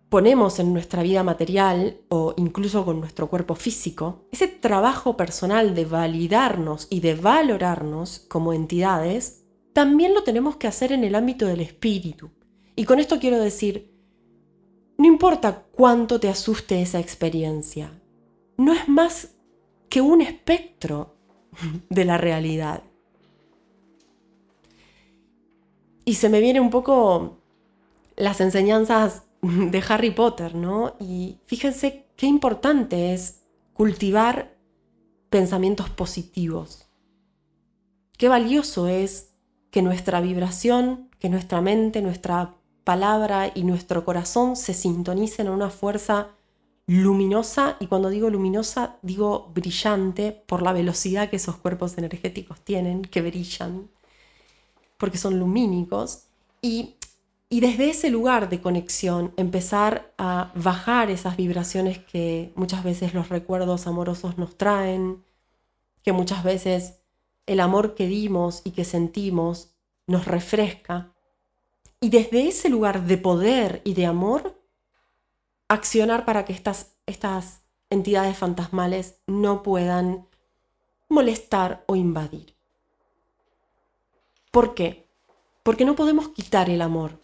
ponemos 0.10 0.60
en 0.60 0.74
nuestra 0.74 1.02
vida 1.02 1.24
material 1.24 2.02
o 2.10 2.36
incluso 2.38 2.86
con 2.86 3.00
nuestro 3.00 3.30
cuerpo 3.30 3.56
físico, 3.56 4.28
ese 4.32 4.48
trabajo 4.48 5.18
personal 5.18 5.74
de 5.74 5.86
validarnos 5.86 6.88
y 6.90 7.00
de 7.00 7.16
valorarnos 7.16 8.20
como 8.30 8.54
entidades, 8.54 9.44
también 9.74 10.14
lo 10.14 10.24
tenemos 10.24 10.58
que 10.58 10.68
hacer 10.68 10.92
en 10.92 11.04
el 11.04 11.16
ámbito 11.16 11.48
del 11.48 11.62
espíritu. 11.62 12.30
Y 12.76 12.86
con 12.86 13.00
esto 13.00 13.20
quiero 13.20 13.40
decir, 13.40 13.92
no 14.98 15.08
importa 15.08 15.66
cuánto 15.72 16.20
te 16.20 16.30
asuste 16.30 16.82
esa 16.82 17.00
experiencia, 17.00 18.00
no 18.58 18.72
es 18.74 18.88
más 18.88 19.36
que 19.90 20.02
un 20.02 20.22
espectro 20.22 21.18
de 21.90 22.06
la 22.06 22.18
realidad. 22.18 22.84
Y 26.06 26.16
se 26.16 26.30
me 26.30 26.40
viene 26.40 26.60
un 26.60 26.70
poco 26.70 27.38
las 28.16 28.42
enseñanzas 28.42 29.24
de 29.42 29.84
Harry 29.88 30.12
Potter, 30.12 30.56
¿no? 30.56 30.96
Y 31.00 31.40
fíjense 31.46 32.06
qué 32.16 32.26
importante 32.26 33.14
es 33.14 33.42
cultivar 33.74 34.56
pensamientos 35.30 35.90
positivos. 35.90 36.88
Qué 38.18 38.30
valioso 38.30 38.88
es 38.88 39.32
que 39.72 39.82
nuestra 39.82 40.22
vibración, 40.22 41.10
que 41.20 41.30
nuestra 41.30 41.62
mente, 41.62 42.02
nuestra 42.02 42.56
palabra 42.84 43.52
y 43.54 43.64
nuestro 43.64 44.06
corazón 44.06 44.56
se 44.56 44.74
sintonicen 44.74 45.48
a 45.48 45.52
una 45.52 45.70
fuerza 45.70 46.30
luminosa, 46.86 47.78
y 47.80 47.88
cuando 47.88 48.10
digo 48.10 48.30
luminosa 48.30 48.98
digo 49.02 49.52
brillante 49.54 50.32
por 50.32 50.62
la 50.62 50.74
velocidad 50.74 51.30
que 51.30 51.38
esos 51.38 51.56
cuerpos 51.56 51.98
energéticos 51.98 52.60
tienen, 52.62 53.04
que 53.04 53.22
brillan 53.22 53.90
porque 55.04 55.18
son 55.18 55.38
lumínicos, 55.38 56.28
y, 56.62 56.96
y 57.50 57.60
desde 57.60 57.90
ese 57.90 58.10
lugar 58.10 58.48
de 58.48 58.62
conexión 58.62 59.34
empezar 59.36 60.14
a 60.18 60.54
bajar 60.56 61.12
esas 61.12 61.36
vibraciones 61.36 61.98
que 62.00 62.54
muchas 62.56 62.86
veces 62.86 63.14
los 63.14 63.28
recuerdos 63.28 63.86
amorosos 63.86 64.38
nos 64.38 64.58
traen, 64.58 65.22
que 66.04 66.14
muchas 66.14 66.46
veces 66.46 67.00
el 67.48 67.60
amor 67.60 67.96
que 67.96 68.08
dimos 68.08 68.62
y 68.64 68.72
que 68.72 68.86
sentimos 68.86 69.74
nos 70.08 70.24
refresca. 70.24 71.12
Y 72.00 72.08
desde 72.08 72.48
ese 72.48 72.70
lugar 72.70 73.06
de 73.06 73.18
poder 73.18 73.82
y 73.84 73.96
de 73.96 74.06
amor, 74.06 74.58
accionar 75.68 76.24
para 76.24 76.46
que 76.46 76.54
estas, 76.54 76.94
estas 77.08 77.60
entidades 77.90 78.38
fantasmales 78.38 79.16
no 79.28 79.64
puedan 79.64 80.30
molestar 81.10 81.84
o 81.88 81.98
invadir. 81.98 82.56
¿Por 84.54 84.76
qué? 84.76 85.08
Porque 85.64 85.84
no 85.84 85.96
podemos 85.96 86.30
quitar 86.30 86.70
el 86.70 86.84
amor 86.84 87.20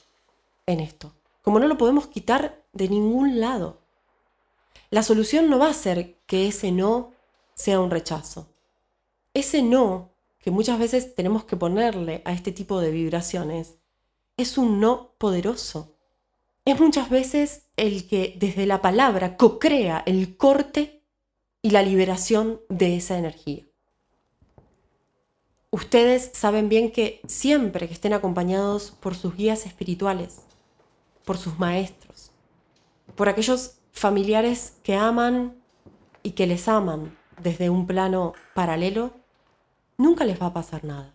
en 0.65 0.79
esto, 0.79 1.13
como 1.43 1.59
no 1.59 1.67
lo 1.67 1.77
podemos 1.77 2.07
quitar 2.07 2.63
de 2.73 2.89
ningún 2.89 3.39
lado. 3.39 3.81
La 4.89 5.03
solución 5.03 5.47
no 5.47 5.59
va 5.59 5.69
a 5.69 5.73
ser 5.75 6.15
que 6.25 6.47
ese 6.47 6.71
no 6.71 7.11
sea 7.53 7.81
un 7.81 7.91
rechazo. 7.91 8.47
Ese 9.35 9.61
no 9.61 10.09
que 10.39 10.49
muchas 10.49 10.79
veces 10.79 11.13
tenemos 11.13 11.43
que 11.43 11.55
ponerle 11.55 12.23
a 12.25 12.31
este 12.31 12.51
tipo 12.51 12.81
de 12.81 12.89
vibraciones 12.89 13.75
es 14.35 14.57
un 14.57 14.79
no 14.79 15.11
poderoso. 15.19 15.93
Es 16.65 16.79
muchas 16.79 17.11
veces 17.11 17.67
el 17.77 18.07
que 18.07 18.37
desde 18.39 18.65
la 18.65 18.81
palabra 18.81 19.37
co-crea 19.37 20.01
el 20.07 20.35
corte 20.35 21.03
y 21.61 21.69
la 21.69 21.83
liberación 21.83 22.61
de 22.69 22.97
esa 22.97 23.19
energía. 23.19 23.68
Ustedes 25.71 26.31
saben 26.33 26.67
bien 26.67 26.91
que 26.91 27.21
siempre 27.27 27.87
que 27.87 27.93
estén 27.93 28.13
acompañados 28.13 28.91
por 28.91 29.15
sus 29.15 29.35
guías 29.35 29.65
espirituales, 29.65 30.41
por 31.25 31.37
sus 31.37 31.59
maestros, 31.59 32.31
por 33.15 33.29
aquellos 33.29 33.75
familiares 33.91 34.73
que 34.81 34.95
aman 34.95 35.55
y 36.23 36.31
que 36.31 36.47
les 36.47 36.67
aman 36.67 37.17
desde 37.41 37.69
un 37.69 37.85
plano 37.85 38.33
paralelo, 38.55 39.13
nunca 39.97 40.25
les 40.25 40.41
va 40.41 40.47
a 40.47 40.53
pasar 40.53 40.83
nada. 40.83 41.13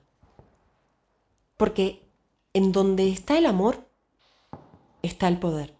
Porque 1.56 2.06
en 2.52 2.70
donde 2.70 3.08
está 3.08 3.36
el 3.36 3.46
amor, 3.46 3.88
está 5.02 5.26
el 5.26 5.38
poder. 5.38 5.74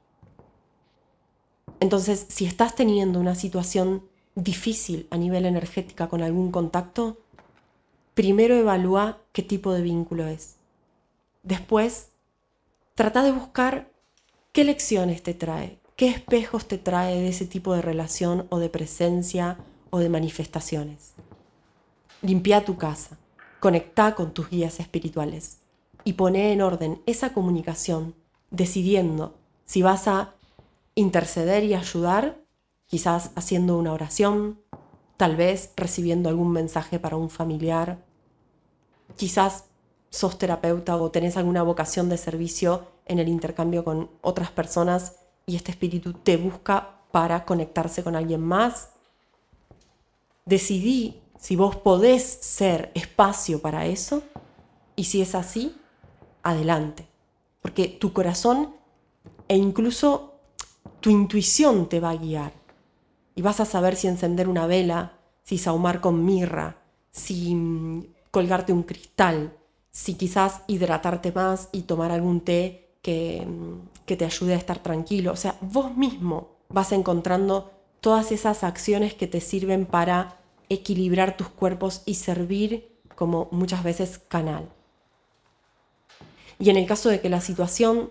Entonces, 1.78 2.26
si 2.28 2.44
estás 2.44 2.74
teniendo 2.74 3.20
una 3.20 3.34
situación 3.34 4.08
difícil 4.34 5.06
a 5.10 5.16
nivel 5.16 5.46
energética 5.46 6.08
con 6.08 6.22
algún 6.22 6.50
contacto, 6.50 7.23
primero 8.14 8.54
evalúa 8.54 9.18
qué 9.32 9.42
tipo 9.42 9.72
de 9.72 9.82
vínculo 9.82 10.26
es. 10.26 10.56
Después, 11.42 12.08
trata 12.94 13.22
de 13.22 13.32
buscar 13.32 13.90
qué 14.52 14.64
lecciones 14.64 15.22
te 15.22 15.34
trae, 15.34 15.78
qué 15.96 16.08
espejos 16.08 16.66
te 16.66 16.78
trae 16.78 17.20
de 17.20 17.28
ese 17.28 17.46
tipo 17.46 17.74
de 17.74 17.82
relación 17.82 18.46
o 18.50 18.58
de 18.58 18.70
presencia 18.70 19.58
o 19.90 19.98
de 19.98 20.08
manifestaciones. 20.08 21.12
Limpia 22.22 22.64
tu 22.64 22.76
casa, 22.76 23.18
conecta 23.60 24.14
con 24.14 24.32
tus 24.32 24.48
guías 24.48 24.80
espirituales 24.80 25.58
y 26.04 26.14
pone 26.14 26.52
en 26.52 26.62
orden 26.62 27.02
esa 27.06 27.32
comunicación, 27.32 28.14
decidiendo 28.50 29.34
si 29.64 29.82
vas 29.82 30.06
a 30.08 30.34
interceder 30.94 31.64
y 31.64 31.74
ayudar, 31.74 32.38
quizás 32.86 33.32
haciendo 33.34 33.76
una 33.78 33.92
oración, 33.92 34.60
tal 35.16 35.36
vez 35.36 35.72
recibiendo 35.76 36.28
algún 36.28 36.52
mensaje 36.52 36.98
para 36.98 37.16
un 37.16 37.30
familiar, 37.30 37.98
quizás 39.16 39.64
sos 40.10 40.38
terapeuta 40.38 40.96
o 40.96 41.10
tenés 41.10 41.36
alguna 41.36 41.62
vocación 41.62 42.08
de 42.08 42.16
servicio 42.16 42.86
en 43.06 43.18
el 43.18 43.28
intercambio 43.28 43.84
con 43.84 44.10
otras 44.22 44.50
personas 44.50 45.16
y 45.46 45.56
este 45.56 45.72
espíritu 45.72 46.12
te 46.12 46.36
busca 46.36 47.00
para 47.10 47.44
conectarse 47.44 48.02
con 48.02 48.16
alguien 48.16 48.40
más. 48.40 48.90
Decidí 50.46 51.20
si 51.38 51.56
vos 51.56 51.76
podés 51.76 52.22
ser 52.22 52.90
espacio 52.94 53.60
para 53.60 53.86
eso 53.86 54.22
y 54.96 55.04
si 55.04 55.20
es 55.20 55.34
así, 55.34 55.76
adelante. 56.42 57.06
Porque 57.60 57.88
tu 57.88 58.12
corazón 58.12 58.74
e 59.48 59.56
incluso 59.56 60.34
tu 61.00 61.10
intuición 61.10 61.88
te 61.88 62.00
va 62.00 62.10
a 62.10 62.16
guiar. 62.16 62.63
Y 63.34 63.42
vas 63.42 63.60
a 63.60 63.64
saber 63.64 63.96
si 63.96 64.06
encender 64.06 64.48
una 64.48 64.66
vela, 64.66 65.18
si 65.42 65.58
sahumar 65.58 66.00
con 66.00 66.24
mirra, 66.24 66.76
si 67.10 68.08
colgarte 68.30 68.72
un 68.72 68.82
cristal, 68.82 69.56
si 69.90 70.14
quizás 70.14 70.62
hidratarte 70.66 71.32
más 71.32 71.68
y 71.72 71.82
tomar 71.82 72.10
algún 72.10 72.40
té 72.40 72.96
que, 73.02 73.46
mm, 73.46 74.04
que 74.06 74.16
te 74.16 74.24
ayude 74.24 74.54
a 74.54 74.58
estar 74.58 74.78
tranquilo. 74.80 75.32
O 75.32 75.36
sea, 75.36 75.56
vos 75.60 75.96
mismo 75.96 76.48
vas 76.68 76.92
encontrando 76.92 77.70
todas 78.00 78.32
esas 78.32 78.64
acciones 78.64 79.14
que 79.14 79.26
te 79.26 79.40
sirven 79.40 79.86
para 79.86 80.38
equilibrar 80.68 81.36
tus 81.36 81.48
cuerpos 81.48 82.02
y 82.06 82.14
servir 82.14 82.92
como 83.14 83.48
muchas 83.50 83.82
veces 83.82 84.18
canal. 84.28 84.68
Y 86.58 86.70
en 86.70 86.76
el 86.76 86.86
caso 86.86 87.08
de 87.08 87.20
que 87.20 87.28
la 87.28 87.40
situación 87.40 88.10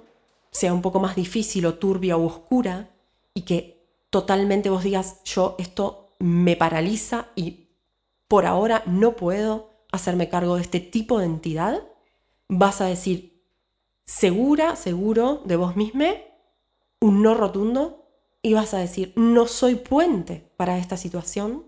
sea 0.51 0.73
un 0.73 0.81
poco 0.81 0.99
más 0.99 1.15
difícil 1.15 1.65
o 1.65 1.75
turbia 1.75 2.17
o 2.17 2.25
oscura 2.25 2.89
y 3.33 3.41
que 3.41 3.72
totalmente 4.13 4.69
vos 4.69 4.83
digas, 4.83 5.23
yo 5.23 5.55
esto 5.57 6.11
me 6.19 6.55
paraliza 6.55 7.29
y 7.35 7.71
por 8.27 8.45
ahora 8.45 8.83
no 8.85 9.15
puedo 9.15 9.71
hacerme 9.91 10.29
cargo 10.29 10.55
de 10.55 10.61
este 10.61 10.79
tipo 10.79 11.17
de 11.17 11.25
entidad, 11.25 11.81
vas 12.47 12.79
a 12.79 12.85
decir, 12.85 13.43
segura, 14.05 14.75
seguro 14.75 15.41
de 15.45 15.55
vos 15.55 15.75
misma, 15.75 16.11
un 17.01 17.23
no 17.23 17.33
rotundo, 17.33 18.07
y 18.43 18.53
vas 18.53 18.75
a 18.75 18.77
decir, 18.77 19.13
no 19.15 19.47
soy 19.47 19.75
puente 19.75 20.47
para 20.57 20.77
esta 20.77 20.95
situación. 20.95 21.65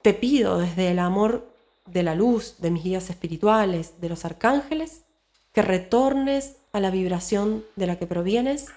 Te 0.00 0.14
pido 0.14 0.56
desde 0.56 0.90
el 0.90 0.98
amor 0.98 1.54
de 1.84 2.02
la 2.02 2.14
luz, 2.14 2.56
de 2.60 2.70
mis 2.70 2.82
guías 2.82 3.10
espirituales, 3.10 4.00
de 4.00 4.08
los 4.08 4.24
arcángeles, 4.24 5.04
que 5.52 5.60
retornes 5.60 6.56
a 6.72 6.80
la 6.80 6.90
vibración 6.90 7.62
de 7.76 7.88
la 7.88 7.98
que 7.98 8.06
provienes 8.06 8.68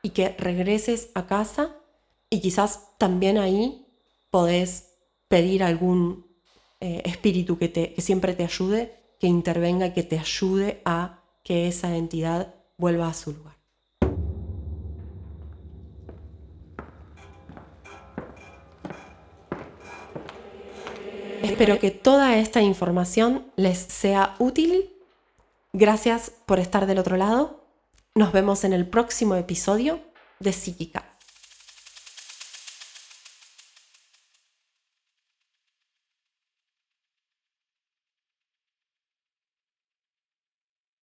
y 0.00 0.10
que 0.10 0.36
regreses 0.38 1.10
a 1.14 1.26
casa 1.26 1.74
y 2.30 2.40
quizás 2.40 2.96
también 2.96 3.36
ahí 3.36 3.86
podés 4.30 4.94
pedir 5.28 5.62
algún 5.62 6.26
eh, 6.80 7.02
espíritu 7.04 7.58
que, 7.58 7.68
te, 7.68 7.92
que 7.92 8.00
siempre 8.00 8.34
te 8.34 8.44
ayude, 8.44 8.94
que 9.18 9.26
intervenga 9.26 9.88
y 9.88 9.92
que 9.92 10.02
te 10.02 10.18
ayude 10.18 10.80
a 10.84 11.22
que 11.44 11.68
esa 11.68 11.96
entidad 11.96 12.54
vuelva 12.78 13.08
a 13.08 13.14
su 13.14 13.32
lugar. 13.32 13.56
Espero 21.42 21.78
que 21.78 21.90
toda 21.90 22.38
esta 22.38 22.62
información 22.62 23.50
les 23.56 23.78
sea 23.78 24.36
útil 24.38 24.90
Gracias 25.72 26.32
por 26.46 26.58
estar 26.58 26.86
del 26.86 26.98
otro 26.98 27.16
lado. 27.16 27.64
Nos 28.16 28.32
vemos 28.32 28.64
en 28.64 28.72
el 28.72 28.88
próximo 28.88 29.36
episodio 29.36 30.00
de 30.40 30.52
Psíquica. 30.52 31.09